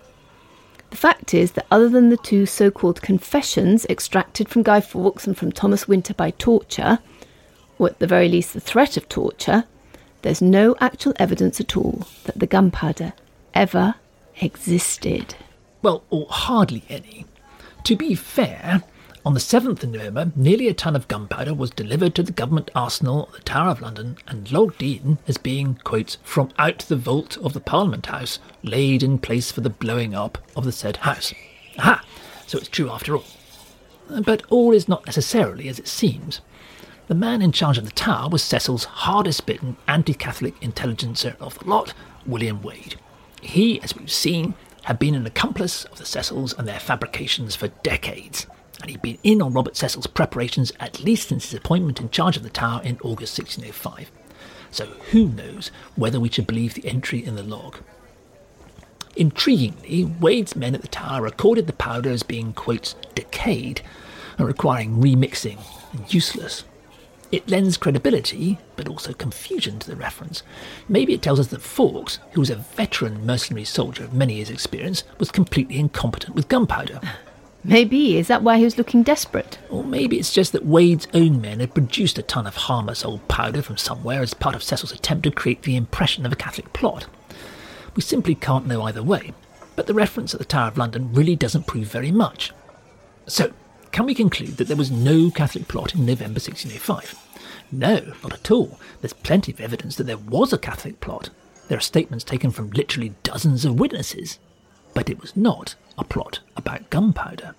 The 0.92 0.96
fact 0.98 1.34
is 1.34 1.54
that 1.54 1.66
other 1.72 1.90
than 1.90 2.10
the 2.10 2.18
two 2.18 2.46
so 2.46 2.72
called 2.72 3.02
confessions 3.02 3.86
extracted 3.90 4.48
from 4.48 4.64
Guy 4.64 4.80
Fawkes 4.80 5.28
and 5.28 5.36
from 5.36 5.52
Thomas 5.52 5.88
Winter 5.88 6.14
by 6.14 6.32
torture, 6.32 7.00
or 7.80 7.88
at 7.88 8.00
the 8.00 8.08
very 8.08 8.30
least 8.30 8.54
the 8.54 8.62
threat 8.62 8.96
of 8.96 9.10
torture, 9.10 9.66
there's 10.26 10.42
no 10.42 10.76
actual 10.82 11.14
evidence 11.18 11.62
at 11.62 11.78
all 11.78 12.08
that 12.24 12.40
the 12.40 12.48
gunpowder 12.48 13.14
ever 13.54 13.94
existed. 14.42 15.36
Well, 15.84 16.04
or 16.10 16.26
hardly 16.28 16.84
any. 16.90 17.28
To 17.84 17.96
be 17.96 18.16
fair, 18.16 18.82
On 19.26 19.34
the 19.34 19.40
7th 19.40 19.82
of 19.82 19.90
November, 19.90 20.32
nearly 20.36 20.68
a 20.68 20.74
ton 20.76 20.96
of 20.96 21.08
gunpowder 21.08 21.56
was 21.56 21.72
delivered 21.72 22.14
to 22.14 22.22
the 22.22 22.32
government 22.32 22.70
arsenal 22.76 23.28
at 23.30 23.40
the 23.40 23.42
Tower 23.44 23.72
of 23.72 23.82
London 23.82 24.18
and 24.28 24.52
logged 24.52 24.84
in 24.84 25.18
as 25.28 25.40
being, 25.40 25.80
quote, 25.84 26.18
from 26.24 26.52
out 26.60 26.80
the 26.80 26.96
vault 26.96 27.36
of 27.40 27.54
the 27.54 27.60
Parliament 27.60 28.06
House, 28.06 28.38
laid 28.62 29.02
in 29.02 29.18
place 29.18 29.52
for 29.52 29.62
the 29.62 29.70
blowing 29.72 30.14
up 30.14 30.38
of 30.56 30.64
the 30.64 30.72
said 30.72 30.98
house. 30.98 31.34
Aha! 31.80 32.06
So 32.46 32.60
it's 32.60 32.68
true 32.68 32.88
after 32.92 33.16
all. 33.16 33.26
But 34.24 34.44
all 34.52 34.74
is 34.74 34.88
not 34.88 35.08
necessarily 35.08 35.70
as 35.70 35.80
it 35.80 35.88
seems. 35.88 36.42
The 37.08 37.16
man 37.16 37.42
in 37.42 37.52
charge 37.52 37.78
of 37.78 37.86
the 37.86 37.92
tower 37.92 38.30
was 38.30 38.44
Cecil's 38.44 38.86
hardest 38.86 39.46
bitten 39.46 39.78
anti 39.88 40.14
Catholic 40.14 40.56
intelligencer 40.62 41.36
of 41.40 41.60
the 41.60 41.70
lot, 41.70 41.94
William 42.26 42.62
Wade. 42.62 42.96
He, 43.42 43.80
as 43.82 43.96
we've 43.96 44.12
seen, 44.12 44.56
had 44.84 44.98
been 44.98 45.16
an 45.16 45.26
accomplice 45.26 45.86
of 45.86 45.98
the 45.98 46.06
Cecils 46.06 46.54
and 46.54 46.68
their 46.68 46.80
fabrications 46.80 47.56
for 47.56 47.68
decades 47.68 48.48
and 48.82 48.92
he'd 48.92 49.02
been 49.02 49.18
in 49.24 49.42
on 49.42 49.54
Robert 49.54 49.76
Cecil's 49.76 50.08
preparations 50.08 50.72
at 50.80 51.04
least 51.04 51.30
since 51.30 51.46
his 51.46 51.58
appointment 51.58 52.00
in 52.00 52.10
charge 52.10 52.38
of 52.38 52.44
the 52.44 52.50
tower 52.50 52.82
in 52.84 53.00
August 53.02 53.38
1605. 53.38 54.12
So 54.70 54.86
who 55.12 55.30
knows 55.30 55.72
whether 55.96 56.20
we 56.20 56.30
should 56.30 56.48
believe 56.48 56.74
the 56.74 56.88
entry 56.88 57.26
in 57.26 57.36
the 57.36 57.44
log. 57.44 57.78
Intriguingly, 59.16 60.20
Wade's 60.20 60.56
men 60.56 60.76
at 60.76 60.82
the 60.82 60.88
tower 60.88 61.22
recorded 61.22 61.68
the 61.68 61.74
powder 61.74 62.12
as 62.12 62.22
being, 62.24 62.54
quote, 62.54 62.94
decayed 63.16 63.82
and 64.38 64.46
requiring 64.46 65.02
remixing 65.02 65.60
and 65.94 66.14
useless. 66.14 66.66
It 67.32 67.50
lends 67.50 67.78
credibility, 67.78 68.60
but 68.76 68.88
also 68.88 69.14
confusion 69.14 69.80
to 69.80 69.90
the 69.90 69.96
reference. 69.96 70.44
Maybe 70.88 71.14
it 71.14 71.22
tells 71.22 71.40
us 71.40 71.48
that 71.48 71.62
Fawkes, 71.62 72.20
who 72.32 72.40
was 72.40 72.50
a 72.50 72.56
veteran 72.56 73.26
mercenary 73.26 73.66
soldier 73.66 74.04
of 74.04 74.14
many 74.14 74.36
years' 74.36 74.50
experience, 74.50 75.04
was 75.18 75.32
completely 75.32 75.80
incompetent 75.80 76.36
with 76.36 76.48
gunpowder. 76.48 77.02
Maybe. 77.68 78.18
Is 78.18 78.28
that 78.28 78.44
why 78.44 78.60
he 78.60 78.64
was 78.64 78.78
looking 78.78 79.02
desperate? 79.02 79.58
Or 79.72 79.84
maybe 79.84 80.20
it's 80.20 80.32
just 80.32 80.52
that 80.52 80.66
Wade's 80.66 81.08
own 81.16 81.42
men 81.42 81.62
had 81.62 81.74
produced 81.74 82.20
a 82.20 82.22
ton 82.22 82.46
of 82.46 82.56
harmless 82.56 83.04
old 83.04 83.28
powder 83.28 83.64
from 83.64 83.78
somewhere 83.78 84.22
as 84.22 84.36
part 84.36 84.54
of 84.54 84.62
Cecil's 84.62 84.92
attempt 84.92 85.24
to 85.24 85.32
create 85.32 85.64
the 85.64 85.76
impression 85.76 86.28
of 86.28 86.32
a 86.32 86.36
Catholic 86.36 86.72
plot. 86.74 87.08
We 87.96 88.04
simply 88.04 88.36
can't 88.36 88.68
know 88.68 88.84
either 88.84 89.02
way, 89.02 89.34
but 89.76 89.88
the 89.88 89.96
reference 89.96 90.36
at 90.36 90.40
the 90.40 90.46
Tower 90.46 90.68
of 90.68 90.78
London 90.78 91.12
really 91.12 91.36
doesn't 91.36 91.66
prove 91.66 91.88
very 91.88 92.12
much. 92.12 92.52
So, 93.26 93.52
can 93.96 94.06
we 94.06 94.14
conclude 94.14 94.58
that 94.58 94.68
there 94.68 94.76
was 94.76 94.92
no 94.92 95.32
Catholic 95.32 95.70
plot 95.70 95.96
in 95.96 96.06
November 96.06 96.42
1605? 96.42 97.18
No, 97.72 98.12
not 98.22 98.34
at 98.34 98.52
all. 98.52 98.78
There's 99.00 99.14
plenty 99.14 99.54
of 99.54 99.62
evidence 99.62 99.96
that 99.96 100.04
there 100.04 100.18
was 100.18 100.52
a 100.52 100.58
Catholic 100.58 101.00
plot. 101.00 101.30
There 101.70 101.78
are 101.78 101.82
statements 101.82 102.26
taken 102.26 102.52
from 102.52 102.72
literally 102.72 103.14
dozens 103.24 103.64
of 103.64 103.80
witnesses. 103.80 104.38
But 104.94 105.10
it 105.10 105.22
was 105.22 105.38
not 105.38 105.76
a 105.98 106.04
plot 106.04 106.42
about 106.58 106.90
gunpowder. 106.90 107.56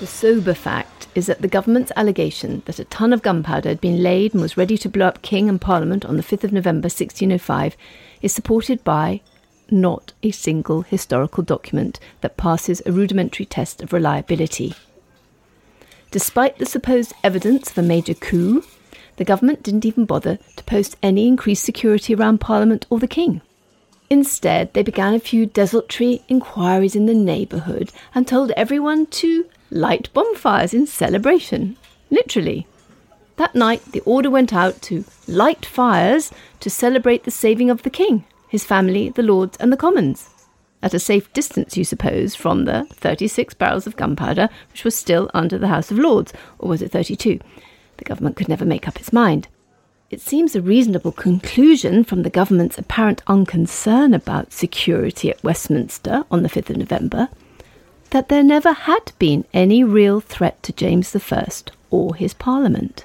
The 0.00 0.06
sober 0.08 0.54
fact 0.54 0.99
is 1.14 1.26
that 1.26 1.42
the 1.42 1.48
government's 1.48 1.92
allegation 1.96 2.62
that 2.66 2.78
a 2.78 2.84
ton 2.84 3.12
of 3.12 3.22
gunpowder 3.22 3.68
had 3.68 3.80
been 3.80 4.02
laid 4.02 4.32
and 4.32 4.42
was 4.42 4.56
ready 4.56 4.78
to 4.78 4.88
blow 4.88 5.06
up 5.06 5.22
King 5.22 5.48
and 5.48 5.60
Parliament 5.60 6.04
on 6.04 6.16
the 6.16 6.22
5th 6.22 6.44
of 6.44 6.52
November 6.52 6.86
1605 6.86 7.76
is 8.22 8.32
supported 8.32 8.82
by 8.84 9.20
not 9.70 10.12
a 10.22 10.30
single 10.30 10.82
historical 10.82 11.42
document 11.42 11.98
that 12.20 12.36
passes 12.36 12.82
a 12.84 12.92
rudimentary 12.92 13.46
test 13.46 13.82
of 13.82 13.92
reliability. 13.92 14.74
Despite 16.10 16.58
the 16.58 16.66
supposed 16.66 17.12
evidence 17.22 17.70
of 17.70 17.78
a 17.78 17.82
major 17.82 18.14
coup, 18.14 18.64
the 19.16 19.24
government 19.24 19.62
didn't 19.62 19.84
even 19.84 20.06
bother 20.06 20.38
to 20.56 20.64
post 20.64 20.96
any 21.02 21.28
increased 21.28 21.64
security 21.64 22.14
around 22.14 22.40
Parliament 22.40 22.86
or 22.90 22.98
the 22.98 23.06
King. 23.06 23.42
Instead, 24.08 24.72
they 24.72 24.82
began 24.82 25.14
a 25.14 25.20
few 25.20 25.46
desultory 25.46 26.22
inquiries 26.28 26.96
in 26.96 27.06
the 27.06 27.14
neighbourhood 27.14 27.92
and 28.12 28.26
told 28.26 28.50
everyone 28.52 29.06
to 29.06 29.44
light 29.70 30.12
bonfires 30.12 30.74
in 30.74 30.86
celebration. 30.86 31.76
Literally. 32.10 32.66
That 33.36 33.54
night, 33.54 33.82
the 33.92 34.00
order 34.00 34.30
went 34.30 34.52
out 34.52 34.82
to 34.82 35.04
light 35.26 35.64
fires 35.64 36.30
to 36.60 36.68
celebrate 36.68 37.24
the 37.24 37.30
saving 37.30 37.70
of 37.70 37.82
the 37.82 37.90
King, 37.90 38.24
his 38.48 38.64
family, 38.64 39.08
the 39.08 39.22
Lords, 39.22 39.56
and 39.58 39.72
the 39.72 39.76
Commons 39.76 40.28
at 40.82 40.94
a 40.94 40.98
safe 40.98 41.32
distance, 41.32 41.76
you 41.76 41.84
suppose, 41.84 42.34
from 42.34 42.64
the 42.64 42.86
36 42.92 43.54
barrels 43.54 43.86
of 43.86 43.96
gunpowder 43.96 44.48
which 44.72 44.84
was 44.84 44.94
still 44.94 45.30
under 45.34 45.58
the 45.58 45.68
House 45.68 45.90
of 45.90 45.98
Lords, 45.98 46.32
or 46.58 46.68
was 46.68 46.82
it 46.82 46.90
32? 46.90 47.38
The 47.98 48.04
government 48.04 48.36
could 48.36 48.48
never 48.48 48.64
make 48.64 48.88
up 48.88 48.98
its 48.98 49.12
mind. 49.12 49.48
It 50.10 50.20
seems 50.20 50.56
a 50.56 50.62
reasonable 50.62 51.12
conclusion 51.12 52.02
from 52.02 52.22
the 52.22 52.30
government's 52.30 52.78
apparent 52.78 53.22
unconcern 53.26 54.14
about 54.14 54.52
security 54.52 55.30
at 55.30 55.42
Westminster 55.44 56.24
on 56.30 56.42
the 56.42 56.48
5th 56.48 56.70
of 56.70 56.78
November 56.78 57.28
that 58.10 58.28
there 58.28 58.42
never 58.42 58.72
had 58.72 59.12
been 59.18 59.44
any 59.52 59.84
real 59.84 60.20
threat 60.20 60.62
to 60.64 60.72
James 60.72 61.14
I 61.14 61.48
or 61.90 62.14
his 62.14 62.34
parliament. 62.34 63.04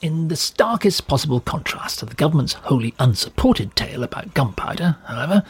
In 0.00 0.28
the 0.28 0.36
starkest 0.36 1.06
possible 1.06 1.40
contrast 1.40 2.00
to 2.00 2.06
the 2.06 2.14
government's 2.14 2.54
wholly 2.54 2.94
unsupported 2.98 3.76
tale 3.76 4.02
about 4.02 4.34
gunpowder, 4.34 4.96
however, 5.04 5.44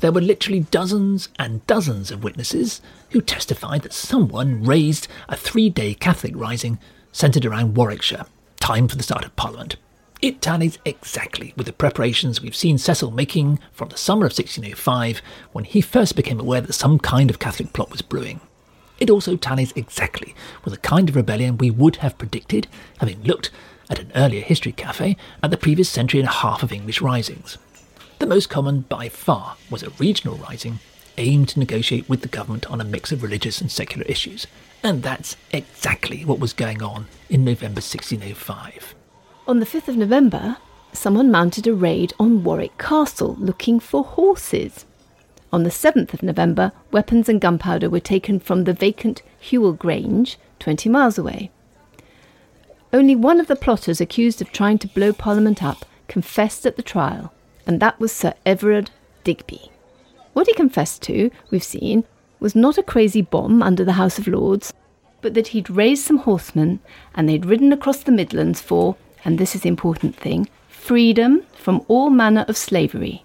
there 0.00 0.10
were 0.12 0.20
literally 0.20 0.60
dozens 0.60 1.28
and 1.38 1.66
dozens 1.66 2.10
of 2.10 2.24
witnesses 2.24 2.80
who 3.10 3.20
testified 3.20 3.82
that 3.82 3.92
someone 3.92 4.64
raised 4.64 5.06
a 5.28 5.36
three 5.36 5.70
day 5.70 5.94
Catholic 5.94 6.34
rising 6.36 6.78
centred 7.12 7.46
around 7.46 7.76
Warwickshire, 7.76 8.26
time 8.58 8.88
for 8.88 8.96
the 8.96 9.02
start 9.04 9.24
of 9.24 9.36
Parliament. 9.36 9.76
It 10.24 10.40
tallies 10.40 10.78
exactly 10.86 11.52
with 11.54 11.66
the 11.66 11.72
preparations 11.74 12.40
we've 12.40 12.56
seen 12.56 12.78
Cecil 12.78 13.10
making 13.10 13.58
from 13.72 13.90
the 13.90 13.98
summer 13.98 14.24
of 14.24 14.32
1605 14.32 15.20
when 15.52 15.64
he 15.64 15.82
first 15.82 16.16
became 16.16 16.40
aware 16.40 16.62
that 16.62 16.72
some 16.72 16.98
kind 16.98 17.28
of 17.28 17.38
Catholic 17.38 17.74
plot 17.74 17.90
was 17.90 18.00
brewing. 18.00 18.40
It 18.98 19.10
also 19.10 19.36
tallies 19.36 19.74
exactly 19.76 20.34
with 20.64 20.72
the 20.72 20.80
kind 20.80 21.10
of 21.10 21.16
rebellion 21.16 21.58
we 21.58 21.70
would 21.70 21.96
have 21.96 22.16
predicted, 22.16 22.68
having 23.00 23.22
looked 23.22 23.50
at 23.90 23.98
an 23.98 24.12
earlier 24.14 24.40
history 24.40 24.72
cafe 24.72 25.18
at 25.42 25.50
the 25.50 25.58
previous 25.58 25.90
century 25.90 26.20
and 26.20 26.28
a 26.30 26.32
half 26.32 26.62
of 26.62 26.72
English 26.72 27.02
risings. 27.02 27.58
The 28.18 28.26
most 28.26 28.48
common 28.48 28.80
by 28.80 29.10
far 29.10 29.58
was 29.68 29.82
a 29.82 29.90
regional 29.98 30.36
rising 30.36 30.78
aimed 31.18 31.50
to 31.50 31.58
negotiate 31.58 32.08
with 32.08 32.22
the 32.22 32.28
government 32.28 32.64
on 32.70 32.80
a 32.80 32.84
mix 32.84 33.12
of 33.12 33.22
religious 33.22 33.60
and 33.60 33.70
secular 33.70 34.06
issues. 34.06 34.46
And 34.82 35.02
that's 35.02 35.36
exactly 35.52 36.24
what 36.24 36.40
was 36.40 36.54
going 36.54 36.82
on 36.82 37.08
in 37.28 37.44
November 37.44 37.82
1605. 37.82 38.94
On 39.46 39.60
the 39.60 39.66
5th 39.66 39.88
of 39.88 39.96
November, 39.98 40.56
someone 40.94 41.30
mounted 41.30 41.66
a 41.66 41.74
raid 41.74 42.14
on 42.18 42.42
Warwick 42.42 42.78
Castle 42.78 43.36
looking 43.38 43.78
for 43.78 44.02
horses. 44.02 44.86
On 45.52 45.64
the 45.64 45.70
7th 45.70 46.14
of 46.14 46.22
November, 46.22 46.72
weapons 46.90 47.28
and 47.28 47.42
gunpowder 47.42 47.90
were 47.90 48.00
taken 48.00 48.40
from 48.40 48.64
the 48.64 48.72
vacant 48.72 49.20
Hewell 49.38 49.74
Grange, 49.74 50.38
20 50.60 50.88
miles 50.88 51.18
away. 51.18 51.50
Only 52.90 53.14
one 53.14 53.38
of 53.38 53.46
the 53.46 53.54
plotters 53.54 54.00
accused 54.00 54.40
of 54.40 54.50
trying 54.50 54.78
to 54.78 54.88
blow 54.88 55.12
Parliament 55.12 55.62
up 55.62 55.84
confessed 56.08 56.64
at 56.64 56.76
the 56.76 56.82
trial 56.82 57.30
and 57.66 57.80
that 57.80 58.00
was 58.00 58.12
Sir 58.12 58.32
Everard 58.46 58.90
Digby. 59.24 59.70
What 60.32 60.46
he 60.46 60.54
confessed 60.54 61.02
to, 61.02 61.30
we've 61.50 61.62
seen, 61.62 62.04
was 62.40 62.54
not 62.54 62.78
a 62.78 62.82
crazy 62.82 63.20
bomb 63.20 63.62
under 63.62 63.84
the 63.84 63.92
House 63.92 64.18
of 64.18 64.26
Lords, 64.26 64.72
but 65.20 65.34
that 65.34 65.48
he'd 65.48 65.68
raised 65.68 66.04
some 66.04 66.18
horsemen 66.18 66.80
and 67.14 67.28
they'd 67.28 67.44
ridden 67.44 67.74
across 67.74 68.02
the 68.02 68.12
Midlands 68.12 68.62
for, 68.62 68.96
and 69.24 69.38
this 69.38 69.54
is 69.54 69.62
the 69.62 69.68
important 69.68 70.14
thing, 70.14 70.48
freedom 70.68 71.42
from 71.54 71.84
all 71.88 72.10
manner 72.10 72.44
of 72.48 72.56
slavery, 72.56 73.24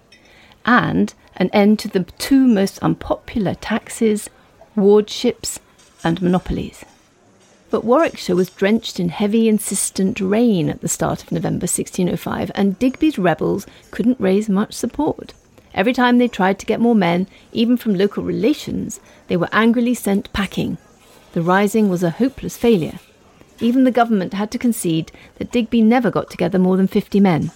and 0.64 1.14
an 1.36 1.50
end 1.52 1.78
to 1.78 1.88
the 1.88 2.04
two 2.18 2.46
most 2.46 2.78
unpopular 2.80 3.54
taxes, 3.54 4.28
wardships 4.76 5.58
and 6.02 6.22
monopolies. 6.22 6.84
But 7.70 7.84
Warwickshire 7.84 8.34
was 8.34 8.50
drenched 8.50 8.98
in 8.98 9.10
heavy, 9.10 9.48
insistent 9.48 10.20
rain 10.20 10.68
at 10.68 10.80
the 10.80 10.88
start 10.88 11.22
of 11.22 11.30
November 11.30 11.64
1605, 11.64 12.50
and 12.54 12.78
Digby's 12.78 13.16
rebels 13.18 13.66
couldn't 13.92 14.18
raise 14.18 14.48
much 14.48 14.72
support. 14.72 15.34
Every 15.72 15.92
time 15.92 16.18
they 16.18 16.26
tried 16.26 16.58
to 16.58 16.66
get 16.66 16.80
more 16.80 16.96
men, 16.96 17.28
even 17.52 17.76
from 17.76 17.94
local 17.94 18.24
relations, 18.24 18.98
they 19.28 19.36
were 19.36 19.48
angrily 19.52 19.94
sent 19.94 20.32
packing. 20.32 20.78
The 21.32 21.42
rising 21.42 21.88
was 21.88 22.02
a 22.02 22.10
hopeless 22.10 22.56
failure. 22.56 22.98
Even 23.60 23.84
the 23.84 23.90
government 23.90 24.32
had 24.32 24.50
to 24.50 24.58
concede 24.58 25.12
that 25.36 25.52
Digby 25.52 25.82
never 25.82 26.10
got 26.10 26.30
together 26.30 26.58
more 26.58 26.76
than 26.76 26.86
50 26.86 27.20
men. 27.20 27.50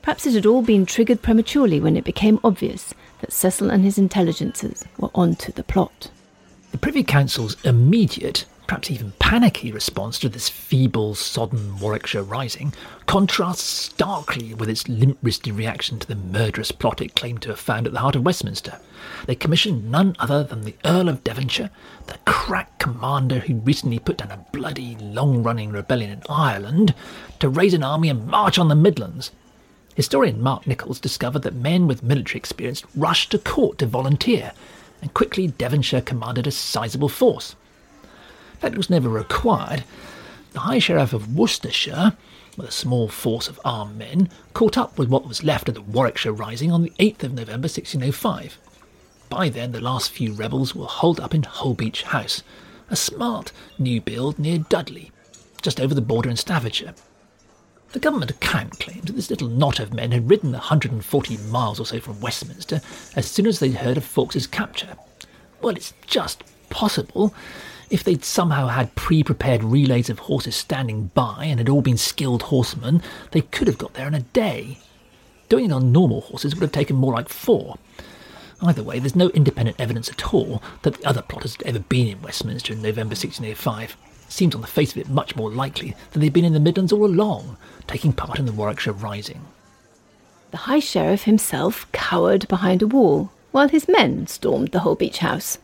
Perhaps 0.00 0.26
it 0.26 0.34
had 0.34 0.46
all 0.46 0.62
been 0.62 0.86
triggered 0.86 1.22
prematurely 1.22 1.80
when 1.80 1.96
it 1.96 2.04
became 2.04 2.40
obvious 2.42 2.92
that 3.20 3.32
Cecil 3.32 3.70
and 3.70 3.84
his 3.84 3.98
intelligencers 3.98 4.84
were 4.98 5.10
onto 5.14 5.52
the 5.52 5.62
plot. 5.62 6.10
The 6.72 6.78
Privy 6.78 7.04
Council's 7.04 7.56
immediate 7.64 8.44
perhaps 8.72 8.90
even 8.90 9.12
panicky 9.18 9.70
response 9.70 10.18
to 10.18 10.30
this 10.30 10.48
feeble, 10.48 11.14
sodden 11.14 11.78
Warwickshire 11.78 12.22
rising 12.22 12.72
contrasts 13.04 13.62
starkly 13.62 14.54
with 14.54 14.70
its 14.70 14.88
limp 14.88 15.18
wristed 15.20 15.52
reaction 15.52 15.98
to 15.98 16.08
the 16.08 16.14
murderous 16.14 16.72
plot 16.72 17.02
it 17.02 17.14
claimed 17.14 17.42
to 17.42 17.50
have 17.50 17.60
found 17.60 17.86
at 17.86 17.92
the 17.92 17.98
heart 17.98 18.16
of 18.16 18.24
Westminster. 18.24 18.80
They 19.26 19.34
commissioned 19.34 19.90
none 19.90 20.16
other 20.18 20.42
than 20.42 20.62
the 20.62 20.74
Earl 20.86 21.10
of 21.10 21.22
Devonshire, 21.22 21.68
the 22.06 22.16
crack 22.24 22.78
commander 22.78 23.40
who 23.40 23.56
recently 23.56 23.98
put 23.98 24.16
down 24.16 24.30
a 24.30 24.46
bloody, 24.52 24.96
long 24.96 25.42
running 25.42 25.70
rebellion 25.70 26.10
in 26.10 26.22
Ireland, 26.30 26.94
to 27.40 27.50
raise 27.50 27.74
an 27.74 27.84
army 27.84 28.08
and 28.08 28.26
march 28.26 28.58
on 28.58 28.68
the 28.68 28.74
Midlands. 28.74 29.32
Historian 29.96 30.40
Mark 30.40 30.66
Nicholls 30.66 30.98
discovered 30.98 31.42
that 31.42 31.52
men 31.52 31.86
with 31.86 32.02
military 32.02 32.38
experience 32.38 32.82
rushed 32.96 33.32
to 33.32 33.38
court 33.38 33.76
to 33.80 33.86
volunteer, 33.86 34.52
and 35.02 35.12
quickly 35.12 35.48
Devonshire 35.48 36.00
commanded 36.00 36.46
a 36.46 36.50
sizable 36.50 37.10
force. 37.10 37.54
That 38.62 38.76
was 38.76 38.88
never 38.88 39.08
required. 39.08 39.82
The 40.52 40.60
High 40.60 40.78
Sheriff 40.78 41.12
of 41.12 41.34
Worcestershire, 41.34 42.16
with 42.56 42.68
a 42.68 42.72
small 42.72 43.08
force 43.08 43.48
of 43.48 43.60
armed 43.64 43.98
men, 43.98 44.30
caught 44.54 44.78
up 44.78 44.96
with 44.96 45.08
what 45.08 45.26
was 45.26 45.42
left 45.42 45.68
of 45.68 45.74
the 45.74 45.82
Warwickshire 45.82 46.32
Rising 46.32 46.70
on 46.70 46.82
the 46.82 46.92
8th 47.00 47.24
of 47.24 47.32
November 47.32 47.66
1605. 47.66 48.58
By 49.28 49.48
then, 49.48 49.72
the 49.72 49.80
last 49.80 50.12
few 50.12 50.32
rebels 50.32 50.76
were 50.76 50.86
holed 50.86 51.18
up 51.18 51.34
in 51.34 51.42
Holbeach 51.42 52.02
House, 52.02 52.44
a 52.88 52.94
smart 52.94 53.50
new 53.80 54.00
build 54.00 54.38
near 54.38 54.58
Dudley, 54.58 55.10
just 55.60 55.80
over 55.80 55.92
the 55.92 56.00
border 56.00 56.30
in 56.30 56.36
Staffordshire. 56.36 56.94
The 57.90 57.98
government 57.98 58.30
account 58.30 58.78
claims 58.78 59.06
that 59.06 59.14
this 59.14 59.30
little 59.30 59.48
knot 59.48 59.80
of 59.80 59.92
men 59.92 60.12
had 60.12 60.30
ridden 60.30 60.52
the 60.52 60.58
140 60.58 61.36
miles 61.48 61.80
or 61.80 61.86
so 61.86 61.98
from 61.98 62.20
Westminster 62.20 62.80
as 63.16 63.26
soon 63.26 63.46
as 63.46 63.58
they'd 63.58 63.74
heard 63.74 63.96
of 63.96 64.04
Fawkes's 64.04 64.46
capture. 64.46 64.96
Well, 65.60 65.74
it's 65.74 65.94
just 66.06 66.44
possible 66.70 67.34
if 67.92 68.02
they'd 68.02 68.24
somehow 68.24 68.68
had 68.68 68.94
pre 68.94 69.22
prepared 69.22 69.62
relays 69.62 70.08
of 70.08 70.20
horses 70.20 70.56
standing 70.56 71.10
by 71.14 71.44
and 71.44 71.60
had 71.60 71.68
all 71.68 71.82
been 71.82 71.98
skilled 71.98 72.44
horsemen, 72.44 73.02
they 73.32 73.42
could 73.42 73.68
have 73.68 73.76
got 73.76 73.92
there 73.92 74.08
in 74.08 74.14
a 74.14 74.20
day. 74.20 74.78
Doing 75.50 75.66
it 75.66 75.72
on 75.72 75.92
normal 75.92 76.22
horses 76.22 76.54
would 76.54 76.62
have 76.62 76.72
taken 76.72 76.96
more 76.96 77.12
like 77.12 77.28
four. 77.28 77.76
Either 78.62 78.82
way, 78.82 78.98
there's 78.98 79.14
no 79.14 79.28
independent 79.30 79.78
evidence 79.78 80.08
at 80.08 80.32
all 80.32 80.62
that 80.82 80.94
the 80.94 81.06
other 81.06 81.20
plotters 81.20 81.56
had 81.56 81.66
ever 81.66 81.80
been 81.80 82.08
in 82.08 82.22
Westminster 82.22 82.72
in 82.72 82.80
November 82.80 83.12
1605. 83.12 83.96
Seems 84.26 84.54
on 84.54 84.62
the 84.62 84.66
face 84.66 84.92
of 84.92 84.98
it 84.98 85.10
much 85.10 85.36
more 85.36 85.50
likely 85.50 85.94
that 86.12 86.18
they'd 86.20 86.32
been 86.32 86.46
in 86.46 86.54
the 86.54 86.60
Midlands 86.60 86.92
all 86.92 87.04
along, 87.04 87.58
taking 87.86 88.14
part 88.14 88.38
in 88.38 88.46
the 88.46 88.52
Warwickshire 88.52 88.94
Rising. 88.94 89.44
The 90.50 90.56
High 90.58 90.80
Sheriff 90.80 91.24
himself 91.24 91.90
cowered 91.92 92.48
behind 92.48 92.80
a 92.80 92.86
wall, 92.86 93.32
while 93.50 93.68
his 93.68 93.86
men 93.86 94.26
stormed 94.28 94.68
the 94.68 94.78
Holbeach 94.78 95.18
House. 95.18 95.58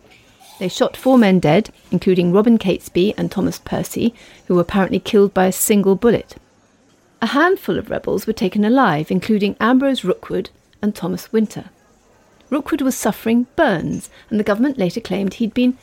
They 0.59 0.69
shot 0.69 0.97
four 0.97 1.19
men 1.19 1.39
dead, 1.39 1.71
including 1.91 2.33
Robin 2.33 2.59
Catesby 2.59 3.15
and 3.17 3.31
Thomas 3.31 3.59
Percy, 3.59 4.13
who 4.47 4.55
were 4.55 4.63
apparently 4.63 4.99
killed 4.99 5.33
by 5.33 5.47
a 5.47 5.53
single 5.53 5.95
bullet. 5.95 6.37
A 7.23 7.27
handful 7.27 7.79
of 7.79 7.91
rebels 7.91 8.27
were 8.27 8.33
taken 8.33 8.65
alive, 8.65 9.11
including 9.11 9.57
Ambrose 9.61 10.05
Rookwood 10.05 10.51
and 10.83 10.95
Thomas 10.95 11.33
Winter. 11.33 11.71
Rookwood 12.51 12.83
was 12.83 12.97
suffering 12.97 13.47
burns, 13.57 14.11
and 14.31 14.41
the 14.41 14.45
government 14.45 14.79
later 14.79 15.01
claimed 15.01 15.35
he'd 15.35 15.55
been 15.55 15.77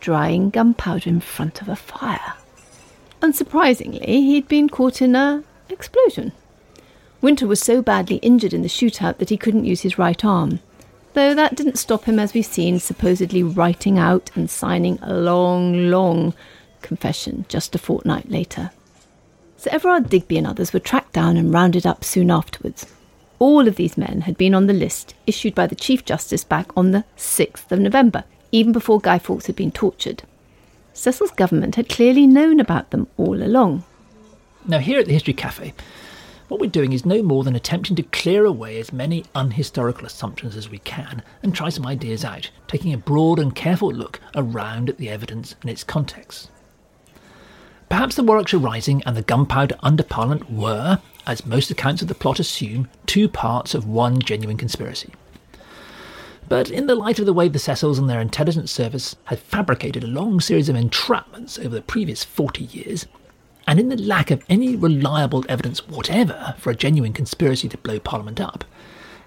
drying 0.00 0.50
gunpowder 0.50 1.08
in 1.08 1.20
front 1.20 1.60
of 1.60 1.68
a 1.68 1.76
fire. 1.76 2.34
Unsurprisingly, 3.20 4.06
he'd 4.06 4.48
been 4.48 4.68
caught 4.68 5.02
in 5.02 5.14
a 5.14 5.42
explosion. 5.68 6.32
Winter 7.20 7.46
was 7.46 7.60
so 7.60 7.82
badly 7.82 8.16
injured 8.16 8.52
in 8.52 8.62
the 8.62 8.68
shootout 8.68 9.18
that 9.18 9.30
he 9.30 9.36
couldn't 9.36 9.64
use 9.64 9.80
his 9.80 9.98
right 9.98 10.24
arm, 10.24 10.60
though 11.16 11.34
that 11.34 11.56
didn't 11.56 11.78
stop 11.78 12.04
him, 12.04 12.18
as 12.18 12.34
we've 12.34 12.44
seen, 12.44 12.78
supposedly 12.78 13.42
writing 13.42 13.98
out 13.98 14.30
and 14.34 14.50
signing 14.50 14.98
a 15.00 15.14
long, 15.14 15.88
long 15.90 16.34
confession 16.82 17.46
just 17.48 17.74
a 17.74 17.78
fortnight 17.78 18.30
later. 18.30 18.70
Sir 19.56 19.70
Everard 19.72 20.10
Digby 20.10 20.36
and 20.36 20.46
others 20.46 20.74
were 20.74 20.78
tracked 20.78 21.14
down 21.14 21.38
and 21.38 21.52
rounded 21.52 21.86
up 21.86 22.04
soon 22.04 22.30
afterwards. 22.30 22.86
All 23.38 23.66
of 23.66 23.76
these 23.76 23.96
men 23.96 24.20
had 24.20 24.36
been 24.36 24.54
on 24.54 24.66
the 24.66 24.74
list 24.74 25.14
issued 25.26 25.54
by 25.54 25.66
the 25.66 25.74
Chief 25.74 26.04
Justice 26.04 26.44
back 26.44 26.68
on 26.76 26.90
the 26.90 27.06
6th 27.16 27.72
of 27.72 27.80
November, 27.80 28.24
even 28.52 28.72
before 28.72 29.00
Guy 29.00 29.18
Fawkes 29.18 29.46
had 29.46 29.56
been 29.56 29.72
tortured. 29.72 30.22
Cecil's 30.92 31.30
government 31.30 31.76
had 31.76 31.88
clearly 31.88 32.26
known 32.26 32.60
about 32.60 32.90
them 32.90 33.08
all 33.16 33.42
along. 33.42 33.84
Now, 34.66 34.78
here 34.80 35.00
at 35.00 35.06
the 35.06 35.14
History 35.14 35.32
Cafe, 35.32 35.72
what 36.48 36.60
we're 36.60 36.70
doing 36.70 36.92
is 36.92 37.04
no 37.04 37.22
more 37.22 37.42
than 37.42 37.56
attempting 37.56 37.96
to 37.96 38.02
clear 38.04 38.44
away 38.44 38.78
as 38.78 38.92
many 38.92 39.24
unhistorical 39.34 40.06
assumptions 40.06 40.56
as 40.56 40.68
we 40.68 40.78
can 40.78 41.22
and 41.42 41.54
try 41.54 41.68
some 41.68 41.86
ideas 41.86 42.24
out, 42.24 42.50
taking 42.68 42.92
a 42.92 42.98
broad 42.98 43.38
and 43.38 43.54
careful 43.54 43.90
look 43.90 44.20
around 44.34 44.88
at 44.88 44.98
the 44.98 45.08
evidence 45.08 45.56
and 45.60 45.70
its 45.70 45.82
context. 45.82 46.50
Perhaps 47.88 48.16
the 48.16 48.22
Warwickshire 48.22 48.60
Rising 48.60 49.02
and 49.04 49.16
the 49.16 49.22
Gunpowder 49.22 49.76
Under 49.80 50.02
Parliament 50.02 50.50
were, 50.50 51.00
as 51.26 51.46
most 51.46 51.70
accounts 51.70 52.02
of 52.02 52.08
the 52.08 52.14
plot 52.14 52.38
assume, 52.38 52.88
two 53.06 53.28
parts 53.28 53.74
of 53.74 53.86
one 53.86 54.20
genuine 54.20 54.56
conspiracy. 54.56 55.12
But 56.48 56.70
in 56.70 56.86
the 56.86 56.94
light 56.94 57.18
of 57.18 57.26
the 57.26 57.32
way 57.32 57.48
the 57.48 57.58
Cecils 57.58 57.98
and 57.98 58.08
their 58.08 58.20
intelligence 58.20 58.70
service 58.70 59.16
had 59.24 59.40
fabricated 59.40 60.04
a 60.04 60.08
long 60.08 60.40
series 60.40 60.68
of 60.68 60.76
entrapments 60.76 61.58
over 61.58 61.74
the 61.74 61.82
previous 61.82 62.22
40 62.22 62.64
years, 62.64 63.06
and 63.66 63.80
in 63.80 63.88
the 63.88 63.96
lack 63.96 64.30
of 64.30 64.44
any 64.48 64.76
reliable 64.76 65.44
evidence 65.48 65.86
whatever 65.88 66.54
for 66.58 66.70
a 66.70 66.76
genuine 66.76 67.12
conspiracy 67.12 67.68
to 67.68 67.78
blow 67.78 67.98
Parliament 67.98 68.40
up, 68.40 68.64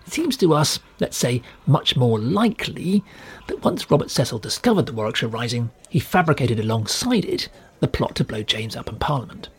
it 0.07 0.13
seems 0.13 0.37
to 0.37 0.53
us, 0.53 0.79
let's 0.99 1.17
say, 1.17 1.41
much 1.67 1.95
more 1.95 2.17
likely 2.17 3.03
that 3.47 3.63
once 3.63 3.91
Robert 3.91 4.09
Cecil 4.09 4.39
discovered 4.39 4.85
the 4.85 4.93
Warwickshire 4.93 5.29
Rising, 5.29 5.71
he 5.89 5.99
fabricated 5.99 6.59
alongside 6.59 7.25
it 7.25 7.49
the 7.79 7.87
plot 7.87 8.15
to 8.15 8.23
blow 8.23 8.41
James 8.41 8.75
up 8.75 8.89
in 8.89 8.97
Parliament. 8.97 9.49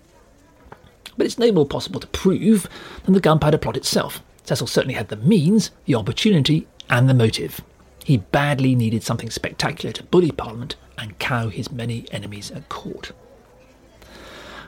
But 1.16 1.26
it's 1.26 1.38
no 1.38 1.52
more 1.52 1.66
possible 1.66 2.00
to 2.00 2.06
prove 2.08 2.66
than 3.04 3.14
the 3.14 3.20
gunpowder 3.20 3.58
plot 3.58 3.76
itself. 3.76 4.22
Cecil 4.44 4.66
certainly 4.66 4.94
had 4.94 5.08
the 5.08 5.16
means, 5.16 5.70
the 5.84 5.94
opportunity, 5.94 6.66
and 6.88 7.08
the 7.08 7.14
motive. 7.14 7.60
He 8.04 8.16
badly 8.16 8.74
needed 8.74 9.02
something 9.02 9.30
spectacular 9.30 9.92
to 9.92 10.02
bully 10.02 10.32
Parliament 10.32 10.76
and 10.98 11.18
cow 11.18 11.48
his 11.48 11.70
many 11.70 12.06
enemies 12.10 12.50
at 12.50 12.68
court. 12.68 13.12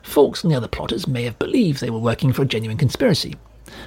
Fawkes 0.03 0.43
and 0.43 0.53
the 0.53 0.57
other 0.57 0.69
plotters 0.69 1.07
may 1.07 1.23
have 1.25 1.39
believed 1.39 1.81
they 1.81 1.91
were 1.91 1.99
working 1.99 2.33
for 2.33 2.43
a 2.43 2.47
genuine 2.47 2.77
conspiracy. 2.77 3.37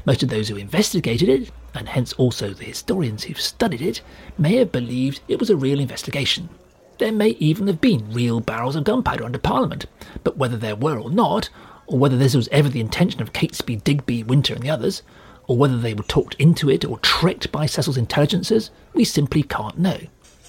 Most 0.05 0.23
of 0.23 0.29
those 0.29 0.49
who 0.49 0.55
investigated 0.55 1.29
it, 1.29 1.51
and 1.73 1.89
hence 1.89 2.13
also 2.13 2.49
the 2.49 2.65
historians 2.65 3.23
who've 3.23 3.39
studied 3.39 3.81
it, 3.81 4.01
may 4.37 4.55
have 4.55 4.71
believed 4.71 5.19
it 5.27 5.39
was 5.39 5.49
a 5.49 5.55
real 5.55 5.79
investigation. 5.79 6.49
There 6.97 7.11
may 7.11 7.29
even 7.39 7.67
have 7.67 7.81
been 7.81 8.11
real 8.13 8.39
barrels 8.39 8.75
of 8.75 8.85
gunpowder 8.85 9.25
under 9.25 9.37
Parliament, 9.37 9.85
but 10.23 10.37
whether 10.37 10.57
there 10.57 10.75
were 10.75 10.97
or 10.97 11.09
not, 11.09 11.49
or 11.87 11.99
whether 11.99 12.17
this 12.17 12.35
was 12.35 12.47
ever 12.49 12.69
the 12.69 12.79
intention 12.79 13.21
of 13.21 13.33
Catesby, 13.33 13.83
Digby, 13.83 14.23
Winter, 14.23 14.53
and 14.53 14.63
the 14.63 14.69
others, 14.69 15.03
or 15.47 15.57
whether 15.57 15.77
they 15.77 15.93
were 15.93 16.03
talked 16.03 16.35
into 16.35 16.69
it 16.69 16.85
or 16.85 16.97
tricked 16.99 17.51
by 17.51 17.65
Cecil's 17.65 17.97
intelligencers, 17.97 18.69
we 18.93 19.03
simply 19.03 19.43
can't 19.43 19.77
know. 19.77 19.99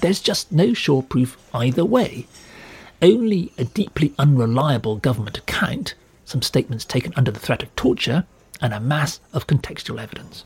There's 0.00 0.20
just 0.20 0.52
no 0.52 0.72
sure 0.72 1.02
proof 1.02 1.36
either 1.52 1.84
way, 1.84 2.26
only 3.02 3.52
a 3.58 3.64
deeply 3.64 4.14
unreliable 4.18 4.96
government 4.96 5.38
account, 5.38 5.94
some 6.24 6.42
statements 6.42 6.84
taken 6.84 7.12
under 7.16 7.30
the 7.30 7.40
threat 7.40 7.62
of 7.62 7.74
torture, 7.76 8.24
and 8.60 8.72
a 8.72 8.80
mass 8.80 9.20
of 9.32 9.46
contextual 9.46 10.00
evidence. 10.00 10.44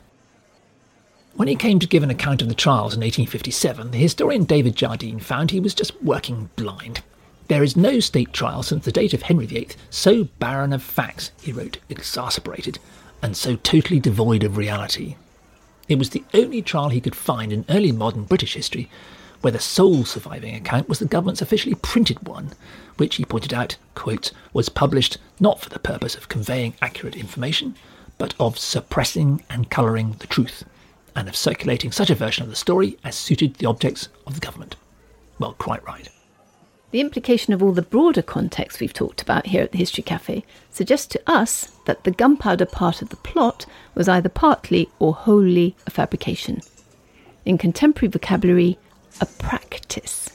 When 1.33 1.47
he 1.47 1.55
came 1.55 1.79
to 1.79 1.87
give 1.87 2.03
an 2.03 2.09
account 2.09 2.41
of 2.41 2.49
the 2.49 2.55
trials 2.55 2.93
in 2.93 2.99
1857, 2.99 3.91
the 3.91 3.97
historian 3.97 4.43
David 4.43 4.75
Jardine 4.75 5.19
found 5.19 5.51
he 5.51 5.61
was 5.61 5.73
just 5.73 6.01
working 6.03 6.49
blind. 6.57 7.01
There 7.47 7.63
is 7.63 7.77
no 7.77 7.99
state 7.99 8.33
trial 8.33 8.63
since 8.63 8.85
the 8.85 8.91
date 8.91 9.13
of 9.13 9.23
Henry 9.23 9.45
VIII 9.45 9.69
so 9.89 10.25
barren 10.39 10.73
of 10.73 10.83
facts, 10.83 11.31
he 11.41 11.51
wrote, 11.51 11.77
exasperated, 11.89 12.79
and 13.21 13.37
so 13.37 13.55
totally 13.55 13.99
devoid 13.99 14.43
of 14.43 14.57
reality. 14.57 15.15
It 15.87 15.97
was 15.97 16.09
the 16.09 16.23
only 16.33 16.61
trial 16.61 16.89
he 16.89 17.01
could 17.01 17.15
find 17.15 17.51
in 17.53 17.65
early 17.69 17.91
modern 17.91 18.23
British 18.23 18.55
history 18.55 18.89
where 19.41 19.51
the 19.51 19.59
sole 19.59 20.05
surviving 20.05 20.55
account 20.55 20.87
was 20.87 20.99
the 20.99 21.05
government's 21.05 21.41
officially 21.41 21.75
printed 21.75 22.27
one, 22.27 22.51
which 22.97 23.15
he 23.15 23.25
pointed 23.25 23.53
out, 23.53 23.77
quote, 23.95 24.31
was 24.53 24.69
published 24.69 25.17
not 25.39 25.59
for 25.59 25.69
the 25.69 25.79
purpose 25.79 26.15
of 26.15 26.29
conveying 26.29 26.73
accurate 26.81 27.15
information, 27.15 27.75
but 28.17 28.33
of 28.39 28.57
suppressing 28.57 29.43
and 29.49 29.71
colouring 29.71 30.13
the 30.19 30.27
truth, 30.27 30.63
and 31.15 31.27
of 31.27 31.35
circulating 31.35 31.91
such 31.91 32.09
a 32.09 32.15
version 32.15 32.43
of 32.43 32.49
the 32.49 32.55
story 32.55 32.97
as 33.03 33.15
suited 33.15 33.55
the 33.55 33.65
objects 33.65 34.09
of 34.27 34.35
the 34.35 34.39
government. 34.39 34.75
Well, 35.39 35.53
quite 35.53 35.83
right. 35.85 36.07
The 36.91 36.99
implication 36.99 37.53
of 37.53 37.63
all 37.63 37.71
the 37.71 37.81
broader 37.81 38.21
context 38.21 38.81
we've 38.81 38.93
talked 38.93 39.21
about 39.21 39.47
here 39.47 39.63
at 39.63 39.71
the 39.71 39.77
History 39.77 40.03
Cafe 40.03 40.43
suggests 40.69 41.07
to 41.07 41.21
us 41.25 41.71
that 41.85 42.03
the 42.03 42.11
gunpowder 42.11 42.65
part 42.65 43.01
of 43.01 43.09
the 43.09 43.15
plot 43.15 43.65
was 43.95 44.09
either 44.09 44.27
partly 44.27 44.89
or 44.99 45.13
wholly 45.13 45.75
a 45.87 45.89
fabrication. 45.89 46.61
In 47.45 47.57
contemporary 47.57 48.11
vocabulary, 48.11 48.77
a 49.19 49.25
practice 49.25 50.29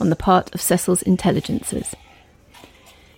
on 0.00 0.10
the 0.10 0.16
part 0.16 0.54
of 0.54 0.60
Cecil's 0.60 1.02
intelligencers. 1.02 1.94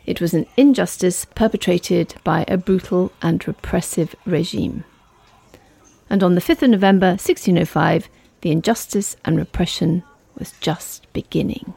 It 0.06 0.20
was 0.20 0.34
an 0.34 0.46
injustice 0.56 1.24
perpetrated 1.24 2.14
by 2.24 2.44
a 2.46 2.56
brutal 2.56 3.12
and 3.22 3.46
repressive 3.46 4.14
regime. 4.26 4.84
And 6.10 6.22
on 6.22 6.34
the 6.34 6.40
5th 6.40 6.62
of 6.62 6.70
November 6.70 7.08
1605, 7.08 8.08
the 8.42 8.50
injustice 8.50 9.16
and 9.24 9.36
repression 9.36 10.02
was 10.38 10.52
just 10.60 11.10
beginning. 11.12 11.74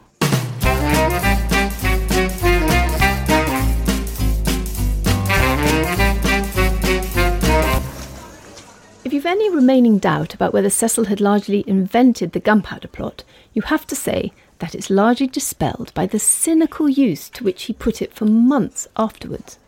Any 9.13 9.49
remaining 9.49 9.99
doubt 9.99 10.33
about 10.33 10.53
whether 10.53 10.69
Cecil 10.69 11.05
had 11.05 11.21
largely 11.21 11.63
invented 11.67 12.31
the 12.31 12.39
gunpowder 12.39 12.87
plot, 12.87 13.23
you 13.53 13.61
have 13.63 13.85
to 13.87 13.95
say 13.95 14.31
that 14.59 14.73
it's 14.73 14.89
largely 14.89 15.27
dispelled 15.27 15.93
by 15.93 16.05
the 16.05 16.19
cynical 16.19 16.89
use 16.89 17.29
to 17.29 17.43
which 17.43 17.63
he 17.63 17.73
put 17.73 18.01
it 18.01 18.13
for 18.13 18.25
months 18.25 18.87
afterwards. 18.97 19.59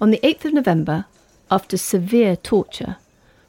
On 0.00 0.10
the 0.10 0.20
8th 0.22 0.46
of 0.46 0.54
November, 0.54 1.04
after 1.50 1.76
severe 1.76 2.36
torture, 2.36 2.96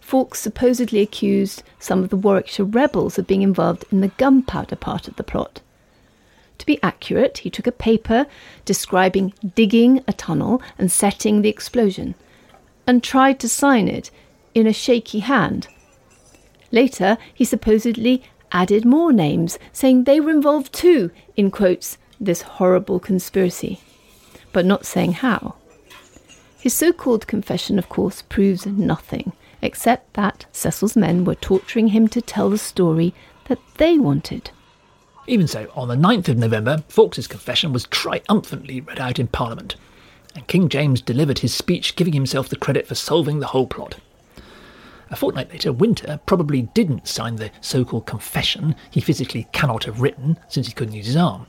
Fawkes 0.01 0.39
supposedly 0.39 0.99
accused 0.99 1.63
some 1.79 2.03
of 2.03 2.09
the 2.09 2.17
Warwickshire 2.17 2.65
rebels 2.65 3.17
of 3.17 3.27
being 3.27 3.43
involved 3.43 3.85
in 3.91 4.01
the 4.01 4.09
gunpowder 4.09 4.75
part 4.75 5.07
of 5.07 5.15
the 5.15 5.23
plot. 5.23 5.61
To 6.57 6.65
be 6.65 6.83
accurate, 6.83 7.39
he 7.39 7.49
took 7.49 7.65
a 7.65 7.71
paper 7.71 8.27
describing 8.65 9.33
digging 9.55 10.03
a 10.07 10.13
tunnel 10.13 10.61
and 10.77 10.91
setting 10.91 11.41
the 11.41 11.49
explosion, 11.49 12.15
and 12.85 13.01
tried 13.01 13.39
to 13.39 13.47
sign 13.47 13.87
it 13.87 14.11
in 14.53 14.67
a 14.67 14.73
shaky 14.73 15.19
hand. 15.19 15.67
Later, 16.71 17.17
he 17.33 17.43
supposedly 17.43 18.23
added 18.51 18.85
more 18.85 19.11
names, 19.11 19.57
saying 19.71 20.03
they 20.03 20.19
were 20.19 20.31
involved 20.31 20.73
too, 20.73 21.11
in 21.35 21.51
quotes, 21.51 21.97
this 22.19 22.43
horrible 22.43 22.99
conspiracy, 22.99 23.79
but 24.51 24.65
not 24.65 24.85
saying 24.85 25.13
how. 25.13 25.55
His 26.59 26.73
so 26.73 26.93
called 26.93 27.27
confession, 27.27 27.79
of 27.79 27.89
course, 27.89 28.21
proves 28.21 28.65
nothing, 28.65 29.33
except 29.61 30.13
that 30.13 30.45
Cecil's 30.51 30.95
men 30.95 31.25
were 31.25 31.35
torturing 31.35 31.87
him 31.87 32.07
to 32.09 32.21
tell 32.21 32.49
the 32.49 32.57
story 32.57 33.13
that 33.45 33.59
they 33.77 33.97
wanted. 33.97 34.51
Even 35.27 35.47
so, 35.47 35.71
on 35.75 35.87
the 35.87 35.95
9th 35.95 36.29
of 36.29 36.37
November, 36.37 36.83
Fawkes's 36.87 37.27
confession 37.27 37.73
was 37.73 37.85
triumphantly 37.85 38.81
read 38.81 38.99
out 38.99 39.17
in 39.17 39.27
Parliament, 39.27 39.75
and 40.35 40.47
King 40.47 40.69
James 40.69 41.01
delivered 41.01 41.39
his 41.39 41.53
speech 41.53 41.95
giving 41.95 42.13
himself 42.13 42.49
the 42.49 42.55
credit 42.55 42.87
for 42.87 42.95
solving 42.95 43.39
the 43.39 43.47
whole 43.47 43.67
plot. 43.67 43.97
A 45.11 45.15
fortnight 45.17 45.51
later, 45.51 45.73
Winter 45.73 46.21
probably 46.25 46.61
didn't 46.61 47.05
sign 47.05 47.35
the 47.35 47.51
so 47.59 47.83
called 47.83 48.05
confession 48.05 48.75
he 48.89 49.01
physically 49.01 49.47
cannot 49.51 49.83
have 49.83 49.99
written 49.99 50.39
since 50.47 50.67
he 50.67 50.73
couldn't 50.73 50.95
use 50.95 51.07
his 51.07 51.17
arm. 51.17 51.47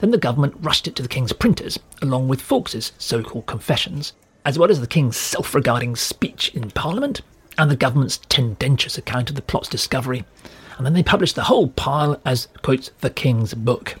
Then 0.00 0.10
the 0.10 0.18
government 0.18 0.56
rushed 0.58 0.88
it 0.88 0.96
to 0.96 1.02
the 1.02 1.08
King's 1.08 1.32
printers, 1.32 1.78
along 2.02 2.26
with 2.26 2.42
Fawkes's 2.42 2.92
so 2.98 3.22
called 3.22 3.46
confessions, 3.46 4.14
as 4.44 4.58
well 4.58 4.70
as 4.70 4.80
the 4.80 4.86
King's 4.88 5.16
self 5.16 5.54
regarding 5.54 5.94
speech 5.94 6.52
in 6.54 6.70
Parliament 6.72 7.20
and 7.56 7.70
the 7.70 7.76
government's 7.76 8.18
tendentious 8.28 8.98
account 8.98 9.30
of 9.30 9.36
the 9.36 9.42
plot's 9.42 9.68
discovery. 9.68 10.24
And 10.76 10.84
then 10.84 10.94
they 10.94 11.02
published 11.04 11.36
the 11.36 11.44
whole 11.44 11.68
pile 11.68 12.20
as, 12.24 12.48
quote, 12.62 12.90
the 13.00 13.10
King's 13.10 13.54
book. 13.54 13.96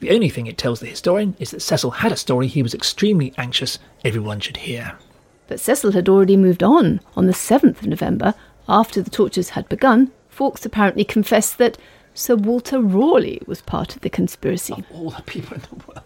The 0.00 0.10
only 0.10 0.30
thing 0.30 0.46
it 0.46 0.58
tells 0.58 0.80
the 0.80 0.86
historian 0.86 1.36
is 1.38 1.50
that 1.50 1.60
Cecil 1.60 1.90
had 1.90 2.12
a 2.12 2.16
story 2.16 2.46
he 2.46 2.62
was 2.62 2.74
extremely 2.74 3.34
anxious 3.36 3.78
everyone 4.02 4.40
should 4.40 4.58
hear. 4.58 4.98
But 5.46 5.60
Cecil 5.60 5.92
had 5.92 6.08
already 6.08 6.36
moved 6.36 6.62
on. 6.62 7.00
On 7.16 7.26
the 7.26 7.32
7th 7.32 7.80
of 7.80 7.86
November, 7.86 8.34
after 8.68 9.02
the 9.02 9.10
tortures 9.10 9.50
had 9.50 9.68
begun, 9.68 10.10
Fawkes 10.28 10.64
apparently 10.64 11.04
confessed 11.04 11.58
that 11.58 11.78
Sir 12.14 12.36
Walter 12.36 12.80
Raleigh 12.80 13.42
was 13.46 13.60
part 13.60 13.94
of 13.94 14.02
the 14.02 14.10
conspiracy. 14.10 14.72
Of 14.72 14.86
all 14.92 15.10
the 15.10 15.22
people 15.22 15.54
in 15.54 15.62
the 15.62 15.84
world. 15.86 16.04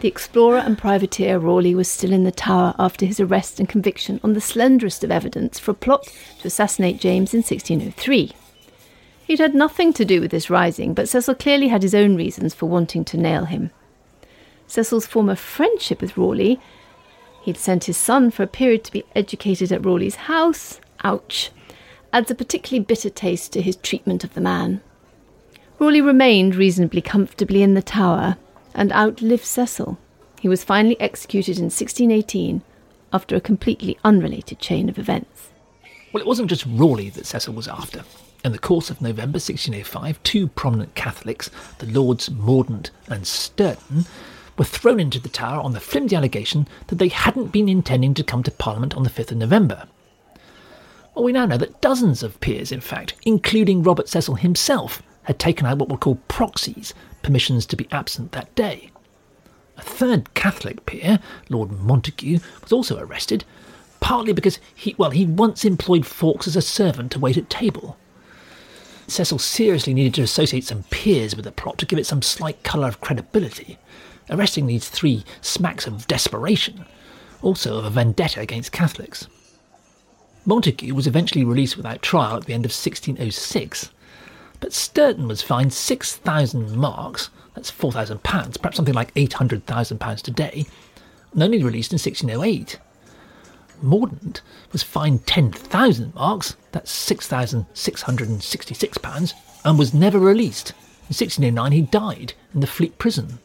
The 0.00 0.08
explorer 0.08 0.58
and 0.58 0.76
privateer 0.76 1.38
Raleigh 1.38 1.76
was 1.76 1.88
still 1.88 2.12
in 2.12 2.24
the 2.24 2.32
Tower 2.32 2.74
after 2.76 3.06
his 3.06 3.20
arrest 3.20 3.60
and 3.60 3.68
conviction 3.68 4.18
on 4.24 4.32
the 4.32 4.40
slenderest 4.40 5.04
of 5.04 5.12
evidence 5.12 5.60
for 5.60 5.70
a 5.70 5.74
plot 5.74 6.12
to 6.40 6.48
assassinate 6.48 6.98
James 6.98 7.32
in 7.32 7.38
1603. 7.38 8.32
He'd 9.24 9.38
had 9.38 9.54
nothing 9.54 9.92
to 9.92 10.04
do 10.04 10.20
with 10.20 10.32
this 10.32 10.50
rising, 10.50 10.92
but 10.92 11.08
Cecil 11.08 11.36
clearly 11.36 11.68
had 11.68 11.84
his 11.84 11.94
own 11.94 12.16
reasons 12.16 12.52
for 12.52 12.66
wanting 12.66 13.04
to 13.04 13.16
nail 13.16 13.44
him. 13.44 13.70
Cecil's 14.66 15.06
former 15.06 15.36
friendship 15.36 16.00
with 16.00 16.16
Raleigh 16.16 16.58
He'd 17.42 17.56
sent 17.56 17.84
his 17.84 17.96
son 17.96 18.30
for 18.30 18.42
a 18.42 18.48
period 18.48 18.84
to 18.84 18.92
be 18.92 19.04
educated 19.16 19.72
at 19.72 19.84
Raleigh's 19.84 20.14
house. 20.14 20.80
Ouch. 21.02 21.50
Adds 22.12 22.30
a 22.30 22.34
particularly 22.34 22.84
bitter 22.84 23.10
taste 23.10 23.52
to 23.52 23.62
his 23.62 23.76
treatment 23.76 24.22
of 24.22 24.34
the 24.34 24.40
man. 24.40 24.80
Raleigh 25.78 26.00
remained 26.00 26.54
reasonably 26.54 27.00
comfortably 27.00 27.62
in 27.62 27.74
the 27.74 27.82
Tower 27.82 28.36
and 28.74 28.92
outlived 28.92 29.44
Cecil. 29.44 29.98
He 30.40 30.48
was 30.48 30.62
finally 30.62 31.00
executed 31.00 31.58
in 31.58 31.64
1618 31.64 32.62
after 33.12 33.34
a 33.34 33.40
completely 33.40 33.98
unrelated 34.04 34.60
chain 34.60 34.88
of 34.88 34.98
events. 34.98 35.50
Well, 36.12 36.20
it 36.20 36.26
wasn't 36.26 36.48
just 36.48 36.66
Raleigh 36.66 37.10
that 37.10 37.26
Cecil 37.26 37.54
was 37.54 37.68
after. 37.68 38.04
In 38.44 38.52
the 38.52 38.58
course 38.58 38.90
of 38.90 39.00
November 39.00 39.36
1605, 39.36 40.22
two 40.22 40.48
prominent 40.48 40.94
Catholics, 40.94 41.50
the 41.78 41.86
Lords 41.86 42.28
Mordaunt 42.28 42.90
and 43.08 43.24
Stourton, 43.24 44.06
were 44.62 44.66
thrown 44.66 45.00
into 45.00 45.18
the 45.18 45.28
Tower 45.28 45.60
on 45.60 45.72
the 45.72 45.80
flimsy 45.80 46.14
allegation 46.14 46.68
that 46.86 47.00
they 47.00 47.08
hadn't 47.08 47.50
been 47.50 47.68
intending 47.68 48.14
to 48.14 48.22
come 48.22 48.44
to 48.44 48.50
Parliament 48.52 48.94
on 48.94 49.02
the 49.02 49.10
5th 49.10 49.32
of 49.32 49.38
November. 49.38 49.88
Well, 51.16 51.24
we 51.24 51.32
now 51.32 51.46
know 51.46 51.56
that 51.56 51.80
dozens 51.80 52.22
of 52.22 52.40
peers, 52.40 52.70
in 52.70 52.80
fact, 52.80 53.14
including 53.24 53.82
Robert 53.82 54.08
Cecil 54.08 54.36
himself, 54.36 55.02
had 55.24 55.40
taken 55.40 55.66
out 55.66 55.78
what 55.78 55.88
were 55.88 55.96
called 55.96 56.28
proxies, 56.28 56.94
permissions 57.22 57.66
to 57.66 57.76
be 57.76 57.88
absent 57.90 58.30
that 58.30 58.54
day. 58.54 58.92
A 59.78 59.82
third 59.82 60.32
Catholic 60.34 60.86
peer, 60.86 61.18
Lord 61.48 61.72
Montague, 61.72 62.38
was 62.62 62.72
also 62.72 63.00
arrested, 63.00 63.44
partly 63.98 64.32
because 64.32 64.60
he, 64.72 64.94
well, 64.96 65.10
he 65.10 65.26
once 65.26 65.64
employed 65.64 66.06
Fawkes 66.06 66.46
as 66.46 66.54
a 66.54 66.62
servant 66.62 67.10
to 67.10 67.18
wait 67.18 67.36
at 67.36 67.50
table. 67.50 67.96
Cecil 69.08 69.40
seriously 69.40 69.92
needed 69.92 70.14
to 70.14 70.22
associate 70.22 70.62
some 70.62 70.84
peers 70.84 71.34
with 71.34 71.46
the 71.46 71.50
plot 71.50 71.78
to 71.78 71.86
give 71.86 71.98
it 71.98 72.06
some 72.06 72.22
slight 72.22 72.62
colour 72.62 72.86
of 72.86 73.00
credibility, 73.00 73.76
Arresting 74.32 74.66
these 74.66 74.88
three 74.88 75.24
smacks 75.42 75.86
of 75.86 76.08
desperation, 76.08 76.86
also 77.42 77.76
of 77.76 77.84
a 77.84 77.90
vendetta 77.90 78.40
against 78.40 78.72
Catholics. 78.72 79.28
Montague 80.46 80.94
was 80.94 81.06
eventually 81.06 81.44
released 81.44 81.76
without 81.76 82.00
trial 82.00 82.38
at 82.38 82.46
the 82.46 82.54
end 82.54 82.64
of 82.64 82.70
1606, 82.70 83.90
but 84.58 84.70
Stourton 84.70 85.28
was 85.28 85.42
fined 85.42 85.74
6,000 85.74 86.74
marks, 86.74 87.28
that's 87.54 87.70
£4,000, 87.70 88.22
perhaps 88.62 88.74
something 88.74 88.94
like 88.94 89.12
£800,000 89.12 90.22
today, 90.22 90.64
and 91.34 91.42
only 91.42 91.62
released 91.62 91.92
in 91.92 91.98
1608. 91.98 92.80
Mordaunt 93.82 94.40
was 94.72 94.82
fined 94.82 95.26
10,000 95.26 96.14
marks, 96.14 96.56
that's 96.70 96.90
£6,666, 96.90 99.34
and 99.62 99.78
was 99.78 99.92
never 99.92 100.18
released. 100.18 100.70
In 100.70 101.14
1609 101.14 101.72
he 101.72 101.82
died 101.82 102.32
in 102.54 102.60
the 102.60 102.66
Fleet 102.66 102.96
prison 102.96 103.38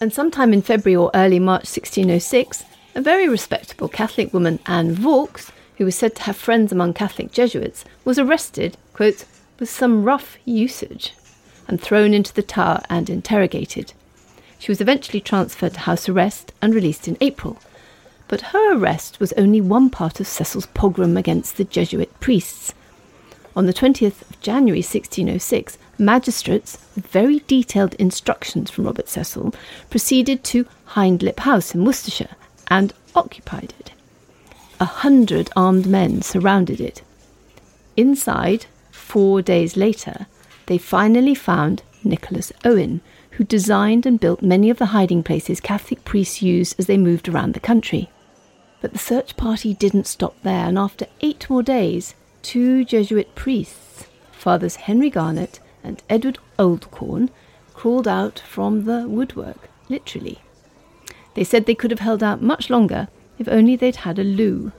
and 0.00 0.12
sometime 0.12 0.52
in 0.52 0.62
February 0.62 0.96
or 0.96 1.10
early 1.14 1.38
March 1.38 1.64
1606, 1.64 2.64
a 2.94 3.00
very 3.00 3.28
respectable 3.28 3.88
Catholic 3.88 4.32
woman, 4.32 4.58
Anne 4.66 4.92
Vaux, 4.92 5.50
who 5.78 5.84
was 5.84 5.96
said 5.96 6.14
to 6.16 6.22
have 6.22 6.36
friends 6.36 6.70
among 6.72 6.94
Catholic 6.94 7.32
Jesuits, 7.32 7.84
was 8.04 8.18
arrested, 8.18 8.76
quote, 8.92 9.24
with 9.58 9.68
some 9.68 10.04
rough 10.04 10.36
usage 10.44 11.12
and 11.66 11.80
thrown 11.80 12.14
into 12.14 12.32
the 12.34 12.42
tower 12.42 12.80
and 12.88 13.08
interrogated. 13.08 13.92
She 14.58 14.70
was 14.70 14.80
eventually 14.80 15.20
transferred 15.20 15.74
to 15.74 15.80
house 15.80 16.08
arrest 16.08 16.52
and 16.62 16.74
released 16.74 17.08
in 17.08 17.16
April. 17.20 17.58
But 18.28 18.40
her 18.52 18.76
arrest 18.76 19.20
was 19.20 19.32
only 19.34 19.60
one 19.60 19.90
part 19.90 20.20
of 20.20 20.26
Cecil's 20.26 20.66
pogrom 20.66 21.16
against 21.16 21.56
the 21.56 21.64
Jesuit 21.64 22.18
priests. 22.20 22.72
On 23.56 23.66
the 23.66 23.72
20th 23.72 24.28
of 24.28 24.40
January 24.40 24.80
1606, 24.80 25.78
magistrates, 25.96 26.78
with 26.96 27.06
very 27.06 27.38
detailed 27.46 27.94
instructions 27.94 28.70
from 28.70 28.84
Robert 28.84 29.08
Cecil, 29.08 29.54
proceeded 29.90 30.42
to 30.44 30.66
Hindlip 30.94 31.40
House 31.40 31.72
in 31.72 31.84
Worcestershire 31.84 32.34
and 32.68 32.92
occupied 33.14 33.72
it. 33.78 33.92
A 34.80 34.86
hundred 34.86 35.50
armed 35.54 35.86
men 35.86 36.20
surrounded 36.20 36.80
it. 36.80 37.02
Inside, 37.96 38.66
four 38.90 39.40
days 39.40 39.76
later, 39.76 40.26
they 40.66 40.78
finally 40.78 41.34
found 41.34 41.82
Nicholas 42.02 42.52
Owen, 42.64 43.02
who 43.32 43.44
designed 43.44 44.04
and 44.04 44.18
built 44.18 44.42
many 44.42 44.68
of 44.68 44.78
the 44.78 44.86
hiding 44.86 45.22
places 45.22 45.60
Catholic 45.60 46.04
priests 46.04 46.42
used 46.42 46.74
as 46.78 46.86
they 46.86 46.98
moved 46.98 47.28
around 47.28 47.54
the 47.54 47.60
country. 47.60 48.10
But 48.80 48.92
the 48.92 48.98
search 48.98 49.36
party 49.36 49.74
didn't 49.74 50.08
stop 50.08 50.34
there, 50.42 50.66
and 50.66 50.76
after 50.76 51.06
eight 51.20 51.48
more 51.48 51.62
days, 51.62 52.14
two 52.44 52.84
Jesuit 52.84 53.34
priests, 53.34 54.06
Fathers 54.30 54.76
Henry 54.76 55.08
Garnet 55.08 55.60
and 55.82 56.02
Edward 56.10 56.38
Oldcorne 56.58 57.30
crawled 57.72 58.06
out 58.06 58.38
from 58.38 58.84
the 58.84 59.08
woodwork, 59.08 59.70
literally. 59.88 60.40
They 61.34 61.42
said 61.42 61.64
they 61.64 61.74
could 61.74 61.90
have 61.90 62.00
held 62.00 62.22
out 62.22 62.42
much 62.42 62.68
longer 62.68 63.08
if 63.38 63.48
only 63.48 63.76
they'd 63.76 63.96
had 63.96 64.18
a 64.18 64.24
loo. 64.24 64.72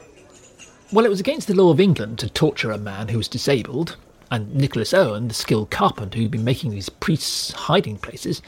Well, 0.93 1.06
it 1.06 1.10
was 1.10 1.19
against 1.19 1.47
the 1.47 1.56
law 1.56 1.71
of 1.71 1.80
England 1.80 2.19
to 2.19 2.30
torture 2.30 2.71
a 2.71 2.78
man 2.78 3.08
who 3.08 3.17
was 3.17 3.28
disabled, 3.28 3.97
and 4.30 4.54
Nicholas 4.56 4.93
Owen, 4.93 5.28
the 5.28 5.34
skilled 5.34 5.71
carpenter 5.71 6.19
who'd 6.19 6.32
been 6.32 6.43
making 6.43 6.69
these 6.69 6.89
priests' 6.89 7.51
hiding 7.51 7.97
places, 7.97 8.43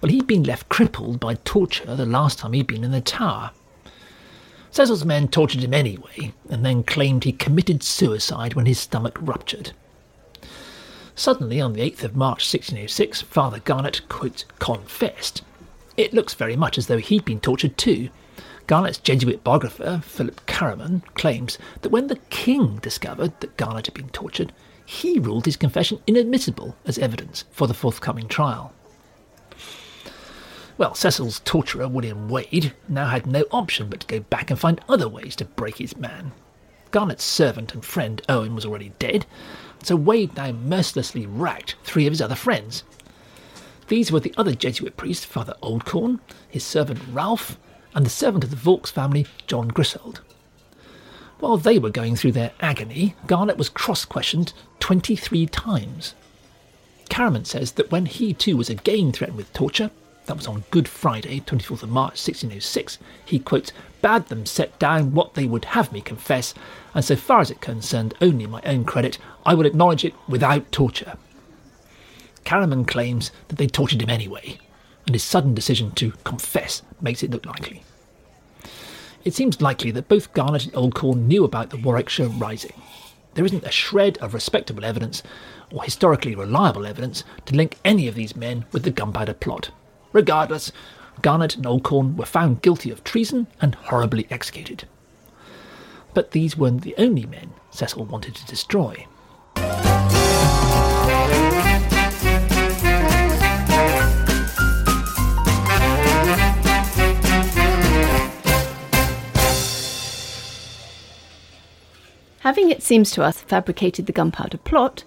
well, 0.00 0.10
he'd 0.10 0.26
been 0.26 0.42
left 0.42 0.68
crippled 0.68 1.20
by 1.20 1.34
torture 1.44 1.94
the 1.94 2.04
last 2.04 2.40
time 2.40 2.52
he'd 2.52 2.66
been 2.66 2.84
in 2.84 2.90
the 2.90 3.00
tower. 3.00 3.52
Cecil's 4.76 5.06
men 5.06 5.26
tortured 5.28 5.62
him 5.62 5.72
anyway, 5.72 6.34
and 6.50 6.62
then 6.62 6.82
claimed 6.82 7.24
he 7.24 7.32
committed 7.32 7.82
suicide 7.82 8.52
when 8.52 8.66
his 8.66 8.78
stomach 8.78 9.16
ruptured. 9.22 9.72
Suddenly, 11.14 11.62
on 11.62 11.72
the 11.72 11.80
8th 11.80 12.04
of 12.04 12.14
March 12.14 12.44
1606, 12.44 13.22
Father 13.22 13.58
Garnet, 13.58 14.06
quote, 14.10 14.44
confessed. 14.58 15.40
It 15.96 16.12
looks 16.12 16.34
very 16.34 16.56
much 16.56 16.76
as 16.76 16.88
though 16.88 16.98
he'd 16.98 17.24
been 17.24 17.40
tortured 17.40 17.78
too. 17.78 18.10
Garnet's 18.66 18.98
Jesuit 18.98 19.42
biographer, 19.42 20.02
Philip 20.04 20.44
Caraman, 20.44 21.04
claims 21.14 21.56
that 21.80 21.88
when 21.88 22.08
the 22.08 22.20
king 22.28 22.76
discovered 22.82 23.32
that 23.40 23.56
Garnet 23.56 23.86
had 23.86 23.94
been 23.94 24.10
tortured, 24.10 24.52
he 24.84 25.18
ruled 25.18 25.46
his 25.46 25.56
confession 25.56 26.00
inadmissible 26.06 26.76
as 26.84 26.98
evidence 26.98 27.46
for 27.50 27.66
the 27.66 27.72
forthcoming 27.72 28.28
trial. 28.28 28.74
Well, 30.78 30.94
Cecil's 30.94 31.40
torturer, 31.40 31.88
William 31.88 32.28
Wade, 32.28 32.74
now 32.86 33.06
had 33.06 33.26
no 33.26 33.44
option 33.50 33.88
but 33.88 34.00
to 34.00 34.06
go 34.06 34.20
back 34.20 34.50
and 34.50 34.60
find 34.60 34.80
other 34.88 35.08
ways 35.08 35.34
to 35.36 35.46
break 35.46 35.78
his 35.78 35.96
man. 35.96 36.32
Garnet's 36.90 37.24
servant 37.24 37.72
and 37.72 37.84
friend, 37.84 38.20
Owen, 38.28 38.54
was 38.54 38.66
already 38.66 38.92
dead, 38.98 39.24
so 39.82 39.96
Wade 39.96 40.36
now 40.36 40.52
mercilessly 40.52 41.24
racked 41.24 41.76
three 41.82 42.06
of 42.06 42.12
his 42.12 42.20
other 42.20 42.34
friends. 42.34 42.84
These 43.88 44.12
were 44.12 44.20
the 44.20 44.34
other 44.36 44.54
Jesuit 44.54 44.96
priest, 44.98 45.24
Father 45.24 45.54
Oldcorne, 45.62 46.20
his 46.48 46.64
servant 46.64 47.00
Ralph, 47.10 47.58
and 47.94 48.04
the 48.04 48.10
servant 48.10 48.44
of 48.44 48.50
the 48.50 48.56
Vaux 48.56 48.90
family, 48.90 49.26
John 49.46 49.68
Griswold. 49.68 50.20
While 51.38 51.56
they 51.56 51.78
were 51.78 51.90
going 51.90 52.16
through 52.16 52.32
their 52.32 52.52
agony, 52.60 53.14
Garnet 53.26 53.56
was 53.56 53.68
cross 53.70 54.04
questioned 54.04 54.52
23 54.80 55.46
times. 55.46 56.14
Caraman 57.08 57.44
says 57.46 57.72
that 57.72 57.90
when 57.90 58.06
he 58.06 58.34
too 58.34 58.56
was 58.56 58.68
again 58.68 59.12
threatened 59.12 59.38
with 59.38 59.52
torture, 59.52 59.90
that 60.26 60.36
was 60.36 60.46
on 60.46 60.64
Good 60.70 60.88
Friday, 60.88 61.40
24th 61.40 61.82
of 61.82 61.88
March 61.88 62.12
1606, 62.12 62.98
he, 63.24 63.38
quotes, 63.38 63.72
bade 64.02 64.26
them 64.26 64.46
set 64.46 64.78
down 64.78 65.14
what 65.14 65.34
they 65.34 65.46
would 65.46 65.66
have 65.66 65.92
me 65.92 66.00
confess, 66.00 66.54
and 66.94 67.04
so 67.04 67.16
far 67.16 67.40
as 67.40 67.50
it 67.50 67.60
concerned 67.60 68.14
only 68.20 68.46
my 68.46 68.60
own 68.62 68.84
credit, 68.84 69.18
I 69.44 69.54
will 69.54 69.66
acknowledge 69.66 70.04
it 70.04 70.14
without 70.28 70.70
torture. 70.72 71.16
Caraman 72.44 72.84
claims 72.84 73.32
that 73.48 73.56
they 73.56 73.66
tortured 73.66 74.02
him 74.02 74.10
anyway, 74.10 74.58
and 75.06 75.14
his 75.14 75.24
sudden 75.24 75.54
decision 75.54 75.90
to 75.92 76.12
confess 76.24 76.82
makes 77.00 77.22
it 77.22 77.30
look 77.30 77.46
likely. 77.46 77.82
It 79.24 79.34
seems 79.34 79.60
likely 79.60 79.90
that 79.90 80.08
both 80.08 80.32
Garnet 80.34 80.66
and 80.66 80.74
Oldcorne 80.74 81.26
knew 81.26 81.42
about 81.44 81.70
the 81.70 81.76
Warwickshire 81.76 82.28
Rising. 82.28 82.80
There 83.34 83.44
isn't 83.44 83.64
a 83.64 83.72
shred 83.72 84.16
of 84.18 84.34
respectable 84.34 84.84
evidence 84.84 85.22
or 85.72 85.82
historically 85.82 86.34
reliable 86.34 86.86
evidence 86.86 87.24
to 87.46 87.54
link 87.56 87.76
any 87.84 88.06
of 88.06 88.14
these 88.14 88.36
men 88.36 88.64
with 88.72 88.84
the 88.84 88.90
gunpowder 88.90 89.34
plot. 89.34 89.70
Regardless, 90.12 90.72
Garnet 91.22 91.56
and 91.56 91.64
Oldcorne 91.64 92.16
were 92.16 92.26
found 92.26 92.62
guilty 92.62 92.90
of 92.90 93.02
treason 93.04 93.46
and 93.60 93.74
horribly 93.74 94.26
executed. 94.30 94.86
But 96.14 96.32
these 96.32 96.56
weren't 96.56 96.82
the 96.82 96.94
only 96.98 97.26
men 97.26 97.52
Cecil 97.70 98.04
wanted 98.04 98.34
to 98.34 98.46
destroy. 98.46 99.06
Having, 112.40 112.70
it 112.70 112.82
seems 112.82 113.10
to 113.10 113.24
us, 113.24 113.40
fabricated 113.40 114.06
the 114.06 114.12
gunpowder 114.12 114.58
plot, 114.58 115.02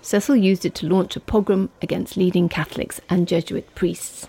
Cecil 0.00 0.36
used 0.36 0.64
it 0.64 0.74
to 0.76 0.88
launch 0.88 1.16
a 1.16 1.20
pogrom 1.20 1.70
against 1.82 2.16
leading 2.16 2.48
Catholics 2.48 3.00
and 3.10 3.28
Jesuit 3.28 3.74
priests 3.74 4.26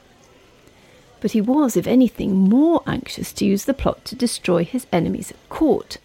but 1.22 1.32
he 1.32 1.42
was, 1.42 1.76
if 1.76 1.88
anything, 1.88 2.36
more 2.36 2.82
anxious 2.88 3.32
to 3.34 3.46
use 3.46 3.66
the 3.66 3.74
plot 3.74 4.06
to 4.06 4.16
destroy 4.16 4.64
his 4.64 4.88
enemies 4.92 5.32
at 5.32 5.50
court. 5.50 5.98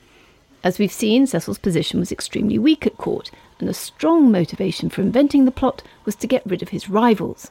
As 0.63 0.79
we've 0.79 0.93
seen, 0.93 1.27
Cecil's 1.27 1.59
position 1.59 2.01
was 2.01 2.11
extremely 2.11 2.59
weak 2.59 2.87
at 2.87 2.97
court, 2.97 3.31
and 3.59 3.69
a 3.69 3.75
strong 3.75 4.33
motivation 4.33 4.89
for 4.89 5.03
inventing 5.03 5.45
the 5.45 5.51
plot 5.51 5.83
was 6.05 6.15
to 6.17 6.27
get 6.27 6.47
rid 6.47 6.63
of 6.63 6.71
his 6.71 6.89
rivals. 6.89 7.51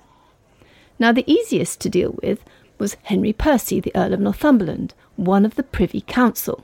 Now, 0.99 1.11
the 1.11 1.29
easiest 1.31 1.79
to 1.81 1.89
deal 1.89 2.17
with 2.23 2.43
was 2.79 2.97
Henry 3.03 3.33
Percy, 3.33 3.79
the 3.79 3.95
Earl 3.95 4.13
of 4.13 4.19
Northumberland, 4.19 4.93
one 5.15 5.45
of 5.45 5.55
the 5.55 5.63
Privy 5.63 6.01
Council. 6.01 6.63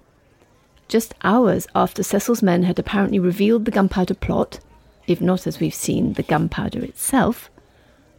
Just 0.88 1.14
hours 1.24 1.68
after 1.76 2.02
Cecil's 2.02 2.42
men 2.42 2.64
had 2.64 2.80
apparently 2.80 3.20
revealed 3.20 3.66
the 3.66 3.72
gunpowder 3.72 4.16
plot, 4.16 4.60
if 5.08 5.22
not, 5.22 5.48
as 5.48 5.60
we've 5.60 5.74
seen, 5.74 6.14
the 6.14 6.24
gunpowder 6.24 6.84
itself, 6.84 7.50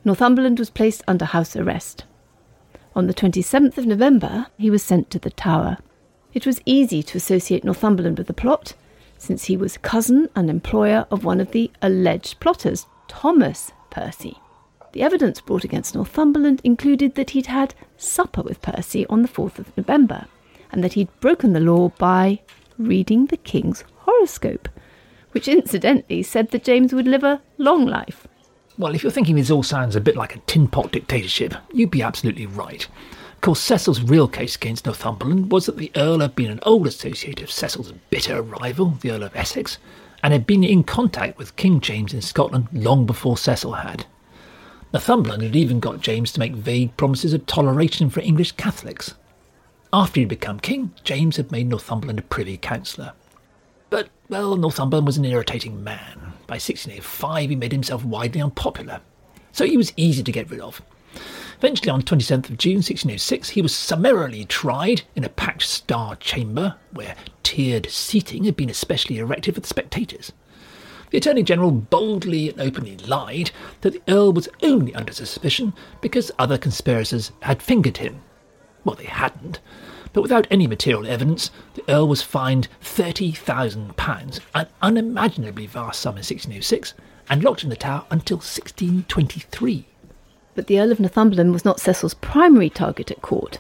Northumberland 0.05 0.59
was 0.59 0.71
placed 0.71 1.03
under 1.07 1.25
house 1.25 1.55
arrest. 1.55 2.05
On 2.97 3.07
the 3.07 3.15
27th 3.15 3.79
of 3.79 3.87
November, 3.87 4.49
he 4.59 4.69
was 4.69 4.83
sent 4.83 5.11
to 5.11 5.19
the 5.21 5.31
Tower. 5.31 5.79
It 6.35 6.45
was 6.45 6.61
easy 6.67 7.03
to 7.05 7.19
associate 7.19 7.63
Northumberland 7.63 8.19
with 8.19 8.27
the 8.27 8.33
plot, 8.33 8.75
since 9.17 9.45
he 9.45 9.57
was 9.57 9.79
cousin 9.79 10.29
and 10.35 10.51
employer 10.51 11.07
of 11.11 11.25
one 11.25 11.41
of 11.41 11.53
the 11.53 11.71
alleged 11.83 12.41
plotters, 12.41 12.87
Thomas 13.07 13.71
Percy. 13.91 14.39
The 14.93 15.03
evidence 15.03 15.41
brought 15.41 15.63
against 15.63 15.95
Northumberland 15.95 16.61
included 16.65 17.15
that 17.15 17.31
he'd 17.31 17.47
had 17.47 17.75
supper 17.97 18.43
with 18.43 18.63
Percy 18.63 19.07
on 19.07 19.23
the 19.23 19.29
4th 19.29 19.61
of 19.61 19.77
November, 19.77 20.27
and 20.73 20.83
that 20.83 20.95
he'd 20.95 21.09
broken 21.21 21.53
the 21.53 21.61
law 21.61 21.91
by 21.91 22.41
reading 22.77 23.27
the 23.27 23.37
king's 23.37 23.85
horoscope, 23.99 24.69
which 25.31 25.47
incidentally 25.47 26.25
said 26.25 26.51
that 26.51 26.65
James 26.65 26.93
would 26.93 27.07
live 27.07 27.23
a 27.23 27.41
long 27.57 27.87
life. 27.87 28.27
Well, 28.81 28.95
if 28.95 29.03
you're 29.03 29.13
thinking 29.13 29.37
this 29.37 29.51
all 29.51 29.63
sounds 29.63 29.95
a 29.95 30.01
bit 30.01 30.17
like 30.17 30.35
a 30.35 30.39
tin 30.39 30.67
pot 30.67 30.91
dictatorship, 30.91 31.53
you'd 31.71 31.91
be 31.91 32.01
absolutely 32.01 32.47
right. 32.47 32.89
Of 33.35 33.41
course, 33.43 33.61
Cecil's 33.61 34.01
real 34.01 34.27
case 34.27 34.57
against 34.57 34.87
Northumberland 34.87 35.53
was 35.53 35.67
that 35.67 35.77
the 35.77 35.93
Earl 35.95 36.21
had 36.21 36.35
been 36.35 36.51
an 36.51 36.61
old 36.63 36.87
associate 36.87 37.43
of 37.43 37.51
Cecil's 37.51 37.93
bitter 38.09 38.41
rival, 38.41 38.97
the 39.03 39.11
Earl 39.11 39.25
of 39.25 39.37
Essex, 39.37 39.77
and 40.23 40.33
had 40.33 40.47
been 40.47 40.65
in 40.65 40.83
contact 40.83 41.37
with 41.37 41.57
King 41.57 41.83
James 41.83 42.15
in 42.15 42.23
Scotland 42.23 42.69
long 42.73 43.05
before 43.05 43.37
Cecil 43.37 43.75
had. 43.75 44.07
Northumberland 44.95 45.43
had 45.43 45.57
even 45.57 45.79
got 45.79 46.01
James 46.01 46.33
to 46.33 46.41
make 46.41 46.55
vague 46.55 46.97
promises 46.97 47.35
of 47.35 47.45
toleration 47.45 48.09
for 48.09 48.21
English 48.21 48.53
Catholics. 48.53 49.13
After 49.93 50.21
he'd 50.21 50.31
become 50.31 50.59
king, 50.59 50.95
James 51.05 51.37
had 51.37 51.53
made 51.53 51.67
Northumberland 51.67 52.19
a 52.19 52.23
privy 52.23 52.57
councillor. 52.57 53.13
But, 53.91 54.09
well, 54.29 54.57
Northumberland 54.57 55.07
was 55.07 55.17
an 55.17 55.25
irritating 55.25 55.83
man. 55.83 56.33
By 56.47 56.55
1605, 56.55 57.51
he 57.51 57.57
made 57.57 57.73
himself 57.73 58.05
widely 58.05 58.41
unpopular, 58.41 59.01
so 59.53 59.67
he 59.67 59.77
was 59.77 59.93
easy 59.97 60.23
to 60.23 60.33
get 60.33 60.51
rid 60.51 60.61
of. 60.61 60.81
Eventually, 61.59 61.91
on 61.91 62.03
27th 62.03 62.51
of 62.51 62.57
June 62.57 62.77
1606, 62.77 63.51
he 63.51 63.61
was 63.61 63.75
summarily 63.75 64.45
tried 64.45 65.03
in 65.15 65.25
a 65.25 65.29
packed 65.29 65.63
star 65.63 66.17
chamber 66.17 66.77
where 66.93 67.17
tiered 67.43 67.91
seating 67.91 68.45
had 68.45 68.57
been 68.57 68.71
especially 68.71 69.19
erected 69.19 69.55
for 69.55 69.61
the 69.61 69.67
spectators. 69.67 70.33
The 71.11 71.19
Attorney 71.19 71.43
General 71.43 71.73
boldly 71.73 72.49
and 72.49 72.61
openly 72.61 72.97
lied 72.97 73.51
that 73.81 73.93
the 73.93 74.03
Earl 74.13 74.33
was 74.33 74.49
only 74.63 74.95
under 74.95 75.13
suspicion 75.13 75.75
because 76.01 76.31
other 76.39 76.57
conspirators 76.57 77.33
had 77.43 77.63
fingered 77.63 77.97
him. 77.97 78.23
Well, 78.85 78.95
they 78.95 79.05
hadn't 79.05 79.59
but 80.13 80.23
without 80.23 80.47
any 80.51 80.67
material 80.67 81.07
evidence, 81.07 81.51
the 81.75 81.85
Earl 81.89 82.09
was 82.09 82.23
fined 82.23 82.69
£30,000, 82.83 84.41
an 84.55 84.67
unimaginably 84.83 85.67
vast 85.67 86.01
sum 86.01 86.15
in 86.15 86.19
1606, 86.19 86.95
and 87.29 87.45
locked 87.45 87.63
in 87.63 87.71
the 87.71 87.77
Tower 87.77 88.05
until 88.11 88.39
1623. 88.39 89.87
But 90.55 90.67
the 90.67 90.81
Earl 90.81 90.93
of 90.93 91.01
Northumberland 91.01 91.53
was 91.53 91.65
not 91.65 91.81
Cecil's 91.81 92.15
primary 92.15 92.69
target 92.69 93.11
at 93.11 93.23
court. 93.23 93.59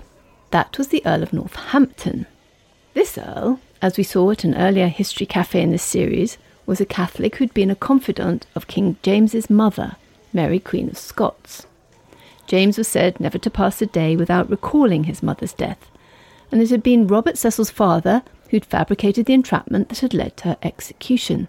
That 0.51 0.77
was 0.77 0.89
the 0.89 1.03
Earl 1.07 1.23
of 1.23 1.33
Northampton. 1.33 2.27
This 2.95 3.17
Earl, 3.17 3.61
as 3.81 3.97
we 3.97 4.03
saw 4.03 4.31
at 4.33 4.43
an 4.43 4.57
earlier 4.57 4.89
History 4.89 5.27
Cafe 5.27 5.63
in 5.63 5.71
this 5.71 5.83
series, 5.83 6.37
was 6.67 6.81
a 6.81 6.87
Catholic 6.87 7.37
who'd 7.37 7.55
been 7.55 7.71
a 7.71 7.77
confidant 7.77 8.47
of 8.57 8.67
King 8.67 8.97
James's 9.03 9.49
mother, 9.49 9.97
Mary 10.33 10.59
Queen 10.59 10.89
of 10.89 10.99
Scots. 10.99 11.67
James 12.47 12.77
was 12.77 12.89
said 12.89 13.21
never 13.21 13.39
to 13.39 13.51
pass 13.51 13.81
a 13.81 13.87
day 13.87 14.17
without 14.17 14.51
recalling 14.51 15.05
his 15.05 15.23
mother's 15.23 15.53
death, 15.53 15.89
and 16.51 16.61
it 16.61 16.71
had 16.71 16.83
been 16.83 17.07
Robert 17.07 17.39
Cecil's 17.39 17.71
father 17.71 18.23
who'd 18.51 18.65
fabricated 18.65 19.27
the 19.27 19.35
entrapment 19.35 19.89
that 19.89 20.01
had 20.01 20.15
led 20.15 20.37
to 20.39 20.49
her 20.49 20.57
execution. 20.63 21.49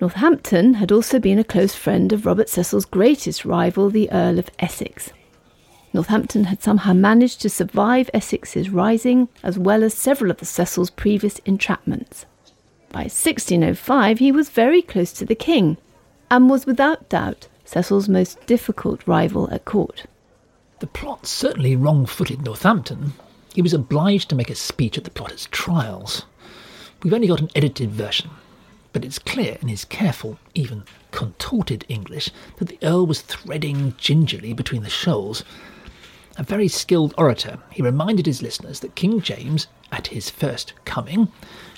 Northampton 0.00 0.74
had 0.74 0.90
also 0.90 1.18
been 1.18 1.38
a 1.38 1.44
close 1.44 1.74
friend 1.74 2.12
of 2.12 2.24
Robert 2.24 2.48
Cecil's 2.48 2.86
greatest 2.86 3.44
rival, 3.44 3.90
the 3.90 4.10
Earl 4.10 4.38
of 4.38 4.50
Essex. 4.58 5.12
Northampton 5.92 6.44
had 6.44 6.62
somehow 6.62 6.94
managed 6.94 7.42
to 7.42 7.50
survive 7.50 8.08
Essex's 8.14 8.70
rising, 8.70 9.28
as 9.42 9.58
well 9.58 9.84
as 9.84 9.92
several 9.92 10.30
of 10.30 10.38
the 10.38 10.46
Cecil's 10.46 10.88
previous 10.88 11.38
entrapments. 11.40 12.24
By 12.90 13.02
1605, 13.02 14.20
he 14.20 14.32
was 14.32 14.48
very 14.48 14.80
close 14.80 15.12
to 15.14 15.26
the 15.26 15.34
king, 15.34 15.76
and 16.30 16.48
was 16.48 16.64
without 16.64 17.08
doubt 17.08 17.48
Cecil's 17.64 18.08
most 18.08 18.44
difficult 18.46 19.06
rival 19.06 19.50
at 19.52 19.64
court. 19.64 20.06
The 20.80 20.86
plot 20.86 21.26
certainly 21.26 21.76
wrong 21.76 22.06
footed 22.06 22.42
Northampton. 22.42 23.12
He 23.54 23.60
was 23.60 23.74
obliged 23.74 24.30
to 24.30 24.34
make 24.34 24.48
a 24.48 24.54
speech 24.54 24.96
at 24.96 25.04
the 25.04 25.10
plotter's 25.10 25.46
trials. 25.50 26.24
We've 27.02 27.12
only 27.12 27.26
got 27.26 27.40
an 27.40 27.50
edited 27.54 27.90
version, 27.90 28.30
but 28.94 29.04
it's 29.04 29.18
clear 29.18 29.58
in 29.60 29.68
his 29.68 29.84
careful, 29.84 30.38
even 30.54 30.84
contorted 31.10 31.84
English 31.90 32.30
that 32.56 32.68
the 32.68 32.78
Earl 32.82 33.06
was 33.06 33.20
threading 33.20 33.94
gingerly 33.98 34.54
between 34.54 34.82
the 34.82 34.88
shoals. 34.88 35.44
A 36.38 36.42
very 36.42 36.68
skilled 36.68 37.12
orator, 37.18 37.58
he 37.70 37.82
reminded 37.82 38.24
his 38.24 38.40
listeners 38.40 38.80
that 38.80 38.94
King 38.94 39.20
James, 39.20 39.66
at 39.92 40.06
his 40.06 40.30
first 40.30 40.72
coming, 40.86 41.28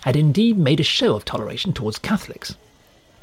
had 0.02 0.14
indeed 0.14 0.56
made 0.56 0.78
a 0.78 0.84
show 0.84 1.16
of 1.16 1.24
toleration 1.24 1.72
towards 1.72 1.98
Catholics, 1.98 2.54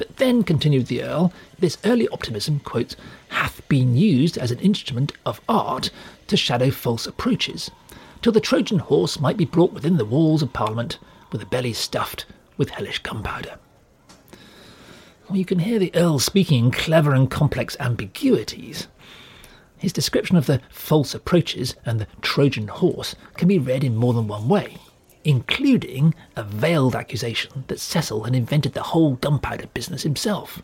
but 0.00 0.16
then, 0.16 0.42
continued 0.42 0.86
the 0.86 1.02
Earl, 1.02 1.30
this 1.58 1.76
early 1.84 2.08
optimism, 2.08 2.58
quote, 2.60 2.96
hath 3.28 3.60
been 3.68 3.98
used 3.98 4.38
as 4.38 4.50
an 4.50 4.58
instrument 4.60 5.12
of 5.26 5.42
art 5.46 5.90
to 6.26 6.38
shadow 6.38 6.70
false 6.70 7.06
approaches. 7.06 7.70
till 8.22 8.32
the 8.32 8.40
Trojan 8.40 8.78
horse 8.78 9.20
might 9.20 9.36
be 9.36 9.44
brought 9.44 9.74
within 9.74 9.98
the 9.98 10.06
walls 10.06 10.40
of 10.40 10.54
Parliament 10.54 10.98
with 11.32 11.42
a 11.42 11.46
belly 11.46 11.74
stuffed 11.74 12.24
with 12.56 12.70
hellish 12.70 13.00
gunpowder. 13.00 13.58
Well, 15.28 15.36
you 15.36 15.44
can 15.44 15.58
hear 15.58 15.78
the 15.78 15.94
Earl 15.94 16.18
speaking 16.18 16.64
in 16.64 16.70
clever 16.70 17.12
and 17.12 17.30
complex 17.30 17.76
ambiguities. 17.78 18.88
His 19.76 19.92
description 19.92 20.38
of 20.38 20.46
the 20.46 20.62
false 20.70 21.14
approaches 21.14 21.76
and 21.84 22.00
the 22.00 22.06
Trojan 22.22 22.68
horse 22.68 23.14
can 23.34 23.48
be 23.48 23.58
read 23.58 23.84
in 23.84 23.96
more 23.96 24.14
than 24.14 24.28
one 24.28 24.48
way, 24.48 24.78
including 25.24 26.14
a 26.36 26.42
veiled 26.42 26.94
accusation 26.94 27.64
that 27.68 27.80
Cecil 27.80 28.24
had 28.24 28.34
invented 28.34 28.72
the 28.72 28.82
whole 28.82 29.16
gunpowder 29.16 29.66
business 29.68 30.02
himself. 30.02 30.62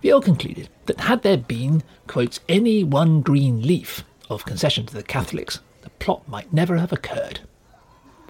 The 0.00 0.12
Earl 0.12 0.20
concluded 0.20 0.68
that 0.86 1.00
had 1.00 1.22
there 1.22 1.36
been, 1.36 1.82
quotes, 2.06 2.40
any 2.48 2.84
one 2.84 3.20
green 3.20 3.62
leaf 3.62 4.04
of 4.30 4.44
concession 4.44 4.86
to 4.86 4.94
the 4.94 5.02
Catholics, 5.02 5.60
the 5.82 5.90
plot 5.90 6.28
might 6.28 6.52
never 6.52 6.76
have 6.76 6.92
occurred. 6.92 7.40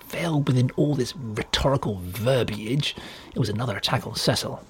Veiled 0.07 0.49
within 0.49 0.71
all 0.77 0.95
this 0.95 1.15
rhetorical 1.17 2.01
verbiage, 2.03 2.97
it 3.35 3.39
was 3.39 3.51
another 3.51 3.77
attack 3.77 4.07
on 4.07 4.15
Cecil. 4.15 4.65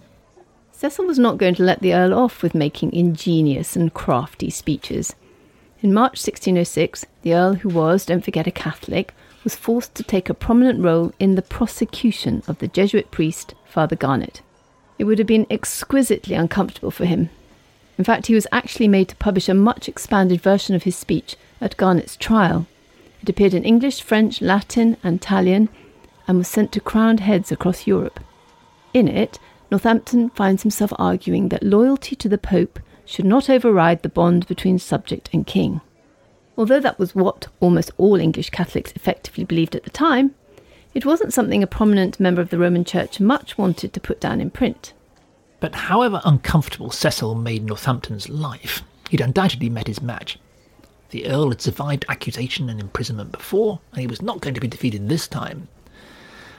Cecil 0.72 1.06
was 1.06 1.18
not 1.18 1.38
going 1.38 1.54
to 1.56 1.62
let 1.62 1.80
the 1.80 1.94
Earl 1.94 2.14
off 2.14 2.42
with 2.42 2.54
making 2.54 2.92
ingenious 2.92 3.76
and 3.76 3.94
crafty 3.94 4.50
speeches. 4.50 5.14
In 5.80 5.94
March 5.94 6.12
1606, 6.12 7.04
the 7.22 7.34
Earl, 7.34 7.54
who 7.54 7.68
was, 7.68 8.04
don't 8.04 8.24
forget, 8.24 8.48
a 8.48 8.50
Catholic, 8.50 9.14
was 9.48 9.56
forced 9.56 9.94
to 9.94 10.02
take 10.02 10.28
a 10.28 10.34
prominent 10.34 10.78
role 10.84 11.10
in 11.18 11.34
the 11.34 11.40
prosecution 11.40 12.42
of 12.46 12.58
the 12.58 12.68
Jesuit 12.68 13.10
priest, 13.10 13.54
Father 13.64 13.96
Garnet. 13.96 14.42
It 14.98 15.04
would 15.04 15.16
have 15.16 15.26
been 15.26 15.46
exquisitely 15.48 16.34
uncomfortable 16.34 16.90
for 16.90 17.06
him. 17.06 17.30
In 17.96 18.04
fact, 18.04 18.26
he 18.26 18.34
was 18.34 18.46
actually 18.52 18.88
made 18.88 19.08
to 19.08 19.16
publish 19.16 19.48
a 19.48 19.54
much 19.54 19.88
expanded 19.88 20.42
version 20.42 20.74
of 20.74 20.82
his 20.82 20.96
speech 20.96 21.34
at 21.62 21.78
Garnet's 21.78 22.14
trial. 22.14 22.66
It 23.22 23.30
appeared 23.30 23.54
in 23.54 23.64
English, 23.64 24.02
French, 24.02 24.42
Latin, 24.42 24.98
and 25.02 25.16
Italian, 25.16 25.70
and 26.26 26.36
was 26.36 26.48
sent 26.48 26.70
to 26.72 26.80
crowned 26.80 27.20
heads 27.20 27.50
across 27.50 27.86
Europe. 27.86 28.20
In 28.92 29.08
it, 29.08 29.38
Northampton 29.70 30.28
finds 30.28 30.60
himself 30.60 30.92
arguing 30.98 31.48
that 31.48 31.62
loyalty 31.62 32.14
to 32.16 32.28
the 32.28 32.36
Pope 32.36 32.80
should 33.06 33.24
not 33.24 33.48
override 33.48 34.02
the 34.02 34.10
bond 34.10 34.46
between 34.46 34.78
subject 34.78 35.30
and 35.32 35.46
king. 35.46 35.80
Although 36.58 36.80
that 36.80 36.98
was 36.98 37.14
what 37.14 37.46
almost 37.60 37.92
all 37.98 38.16
English 38.16 38.50
Catholics 38.50 38.92
effectively 38.96 39.44
believed 39.44 39.76
at 39.76 39.84
the 39.84 39.90
time, 39.90 40.34
it 40.92 41.06
wasn't 41.06 41.32
something 41.32 41.62
a 41.62 41.68
prominent 41.68 42.18
member 42.18 42.42
of 42.42 42.50
the 42.50 42.58
Roman 42.58 42.84
Church 42.84 43.20
much 43.20 43.56
wanted 43.56 43.92
to 43.92 44.00
put 44.00 44.20
down 44.20 44.40
in 44.40 44.50
print. 44.50 44.92
But 45.60 45.76
however 45.76 46.20
uncomfortable 46.24 46.90
Cecil 46.90 47.36
made 47.36 47.64
Northampton's 47.64 48.28
life, 48.28 48.82
he'd 49.08 49.20
undoubtedly 49.20 49.68
met 49.68 49.86
his 49.86 50.02
match. 50.02 50.36
The 51.10 51.28
Earl 51.28 51.50
had 51.50 51.62
survived 51.62 52.04
accusation 52.08 52.68
and 52.68 52.80
imprisonment 52.80 53.30
before, 53.30 53.78
and 53.92 54.00
he 54.00 54.08
was 54.08 54.20
not 54.20 54.40
going 54.40 54.54
to 54.54 54.60
be 54.60 54.66
defeated 54.66 55.08
this 55.08 55.28
time. 55.28 55.68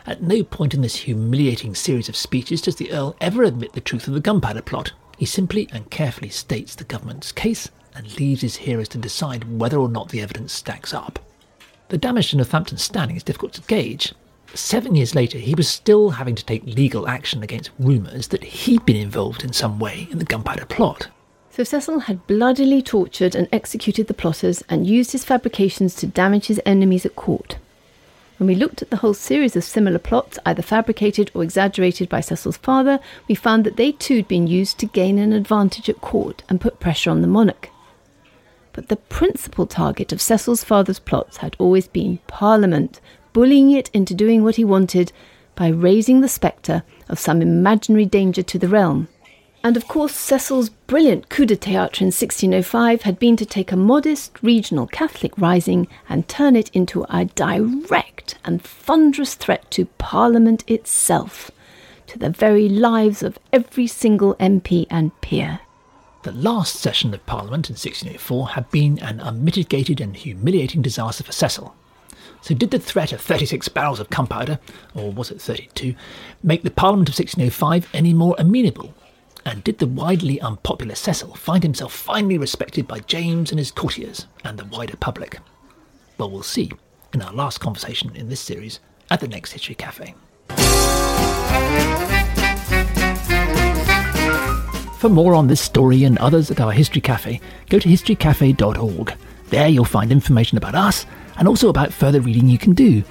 At 0.05 0.23
no 0.23 0.43
point 0.43 0.73
in 0.73 0.81
this 0.81 0.95
humiliating 0.95 1.75
series 1.75 2.07
of 2.07 2.15
speeches 2.15 2.61
does 2.61 2.77
the 2.77 2.93
Earl 2.93 3.17
ever 3.19 3.43
admit 3.43 3.73
the 3.73 3.81
truth 3.81 4.07
of 4.07 4.13
the 4.13 4.21
gunpowder 4.21 4.61
plot. 4.61 4.93
He 5.17 5.25
simply 5.25 5.67
and 5.73 5.91
carefully 5.91 6.29
states 6.29 6.73
the 6.73 6.85
government's 6.85 7.33
case 7.33 7.69
and 7.95 8.19
leaves 8.19 8.41
his 8.41 8.55
hearers 8.55 8.87
to 8.89 8.97
decide 8.97 9.59
whether 9.59 9.77
or 9.77 9.89
not 9.89 10.09
the 10.09 10.21
evidence 10.21 10.53
stacks 10.53 10.93
up. 10.93 11.19
The 11.89 11.97
damage 11.97 12.31
to 12.31 12.37
Northampton's 12.37 12.83
standing 12.83 13.17
is 13.17 13.23
difficult 13.23 13.53
to 13.53 13.61
gauge. 13.61 14.13
Seven 14.53 14.95
years 14.95 15.15
later, 15.15 15.37
he 15.37 15.55
was 15.55 15.67
still 15.67 16.11
having 16.11 16.35
to 16.35 16.45
take 16.45 16.63
legal 16.65 17.07
action 17.07 17.43
against 17.43 17.71
rumours 17.79 18.27
that 18.29 18.43
he'd 18.43 18.85
been 18.85 18.95
involved 18.95 19.43
in 19.43 19.53
some 19.53 19.79
way 19.79 20.07
in 20.11 20.19
the 20.19 20.25
gunpowder 20.25 20.65
plot. 20.65 21.09
So 21.51 21.63
Cecil 21.63 22.01
had 22.01 22.25
bloodily 22.25 22.81
tortured 22.81 23.35
and 23.35 23.49
executed 23.51 24.07
the 24.07 24.13
plotters 24.13 24.63
and 24.69 24.87
used 24.87 25.11
his 25.11 25.25
fabrications 25.25 25.95
to 25.95 26.07
damage 26.07 26.45
his 26.47 26.61
enemies 26.65 27.05
at 27.05 27.15
court. 27.15 27.57
When 28.37 28.47
we 28.47 28.55
looked 28.55 28.81
at 28.81 28.89
the 28.89 28.97
whole 28.97 29.13
series 29.13 29.57
of 29.57 29.65
similar 29.65 29.99
plots, 29.99 30.39
either 30.45 30.61
fabricated 30.61 31.29
or 31.33 31.43
exaggerated 31.43 32.07
by 32.07 32.21
Cecil's 32.21 32.55
father, 32.55 32.99
we 33.27 33.35
found 33.35 33.65
that 33.65 33.75
they 33.75 33.91
too 33.91 34.17
had 34.17 34.27
been 34.29 34.47
used 34.47 34.77
to 34.77 34.85
gain 34.85 35.19
an 35.19 35.33
advantage 35.33 35.89
at 35.89 35.99
court 35.99 36.43
and 36.47 36.61
put 36.61 36.79
pressure 36.79 37.11
on 37.11 37.21
the 37.21 37.27
monarch. 37.27 37.69
But 38.79 38.87
the 38.87 38.95
principal 38.95 39.67
target 39.67 40.13
of 40.13 40.21
Cecil's 40.21 40.63
father's 40.63 40.99
plots 40.99 41.35
had 41.35 41.53
always 41.59 41.89
been 41.89 42.19
Parliament, 42.27 43.01
bullying 43.33 43.71
it 43.71 43.89
into 43.91 44.13
doing 44.13 44.41
what 44.41 44.55
he 44.55 44.63
wanted 44.63 45.11
by 45.53 45.67
raising 45.67 46.21
the 46.21 46.29
spectre 46.29 46.83
of 47.09 47.19
some 47.19 47.41
imaginary 47.41 48.05
danger 48.05 48.41
to 48.41 48.57
the 48.57 48.69
realm. 48.69 49.09
And 49.65 49.75
of 49.75 49.89
course, 49.89 50.15
Cecil's 50.15 50.69
brilliant 50.69 51.27
coup 51.27 51.45
de 51.45 51.57
théâtre 51.57 51.99
in 51.99 52.07
1605 52.07 53.01
had 53.01 53.19
been 53.19 53.35
to 53.35 53.45
take 53.45 53.73
a 53.73 53.75
modest 53.75 54.41
regional 54.41 54.87
Catholic 54.87 55.37
rising 55.37 55.89
and 56.07 56.29
turn 56.29 56.55
it 56.55 56.69
into 56.69 57.05
a 57.09 57.25
direct 57.25 58.35
and 58.45 58.61
thunderous 58.61 59.35
threat 59.35 59.69
to 59.71 59.87
Parliament 59.97 60.63
itself, 60.69 61.51
to 62.07 62.17
the 62.17 62.29
very 62.29 62.69
lives 62.69 63.23
of 63.23 63.37
every 63.51 63.87
single 63.87 64.35
MP 64.35 64.87
and 64.89 65.11
peer. 65.19 65.59
The 66.23 66.31
last 66.33 66.75
session 66.75 67.13
of 67.13 67.25
Parliament 67.25 67.69
in 67.69 67.75
1604 67.75 68.49
had 68.49 68.69
been 68.71 68.99
an 68.99 69.21
unmitigated 69.21 70.01
and 70.01 70.17
humiliating 70.17 70.81
disaster 70.81 71.23
for 71.23 71.31
Cecil. 71.31 71.73
So, 72.41 72.53
did 72.53 72.71
the 72.71 72.79
threat 72.79 73.13
of 73.13 73.21
36 73.21 73.69
barrels 73.69 74.01
of 74.01 74.09
gunpowder, 74.09 74.59
or 74.93 75.11
was 75.11 75.31
it 75.31 75.41
32, 75.41 75.95
make 76.43 76.63
the 76.63 76.71
Parliament 76.71 77.07
of 77.07 77.13
1605 77.13 77.89
any 77.93 78.13
more 78.13 78.35
amenable 78.37 78.93
and 79.45 79.63
did 79.63 79.77
the 79.77 79.87
widely 79.87 80.41
unpopular 80.41 80.95
Cecil 80.95 81.35
find 81.35 81.63
himself 81.63 81.93
finally 81.93 82.37
respected 82.37 82.85
by 82.85 82.99
James 82.99 83.51
and 83.51 83.59
his 83.59 83.71
courtiers 83.71 84.27
and 84.43 84.59
the 84.59 84.65
wider 84.65 84.97
public? 84.97 85.39
Well, 86.17 86.29
we'll 86.29 86.43
see 86.43 86.71
in 87.13 87.21
our 87.21 87.33
last 87.33 87.59
conversation 87.59 88.13
in 88.15 88.27
this 88.27 88.41
series 88.41 88.81
at 89.09 89.21
the 89.21 89.27
next 89.27 89.53
History 89.53 89.75
Cafe. 89.75 90.15
For 94.99 95.07
more 95.07 95.33
on 95.33 95.47
this 95.47 95.61
story 95.61 96.03
and 96.03 96.17
others 96.17 96.51
at 96.51 96.59
our 96.59 96.73
History 96.73 96.99
Cafe, 96.99 97.39
go 97.69 97.79
to 97.79 97.87
historycafe.org. 97.87 99.13
There 99.47 99.69
you'll 99.69 99.85
find 99.85 100.11
information 100.11 100.57
about 100.57 100.75
us 100.75 101.05
and 101.37 101.47
also 101.47 101.69
about 101.69 101.93
further 101.93 102.19
reading 102.19 102.49
you 102.49 102.57
can 102.57 102.73
do. 102.73 103.01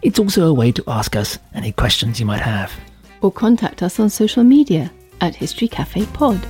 It's 0.00 0.18
also 0.18 0.46
a 0.46 0.54
way 0.54 0.72
to 0.72 0.82
ask 0.88 1.14
us 1.16 1.38
any 1.52 1.72
questions 1.72 2.18
you 2.18 2.24
might 2.24 2.40
have. 2.40 2.72
Or 3.20 3.30
contact 3.30 3.82
us 3.82 4.00
on 4.00 4.08
social 4.08 4.42
media 4.42 4.90
at 5.20 5.34
History 5.34 5.68
Cafe 5.68 6.06
Pod. 6.14 6.40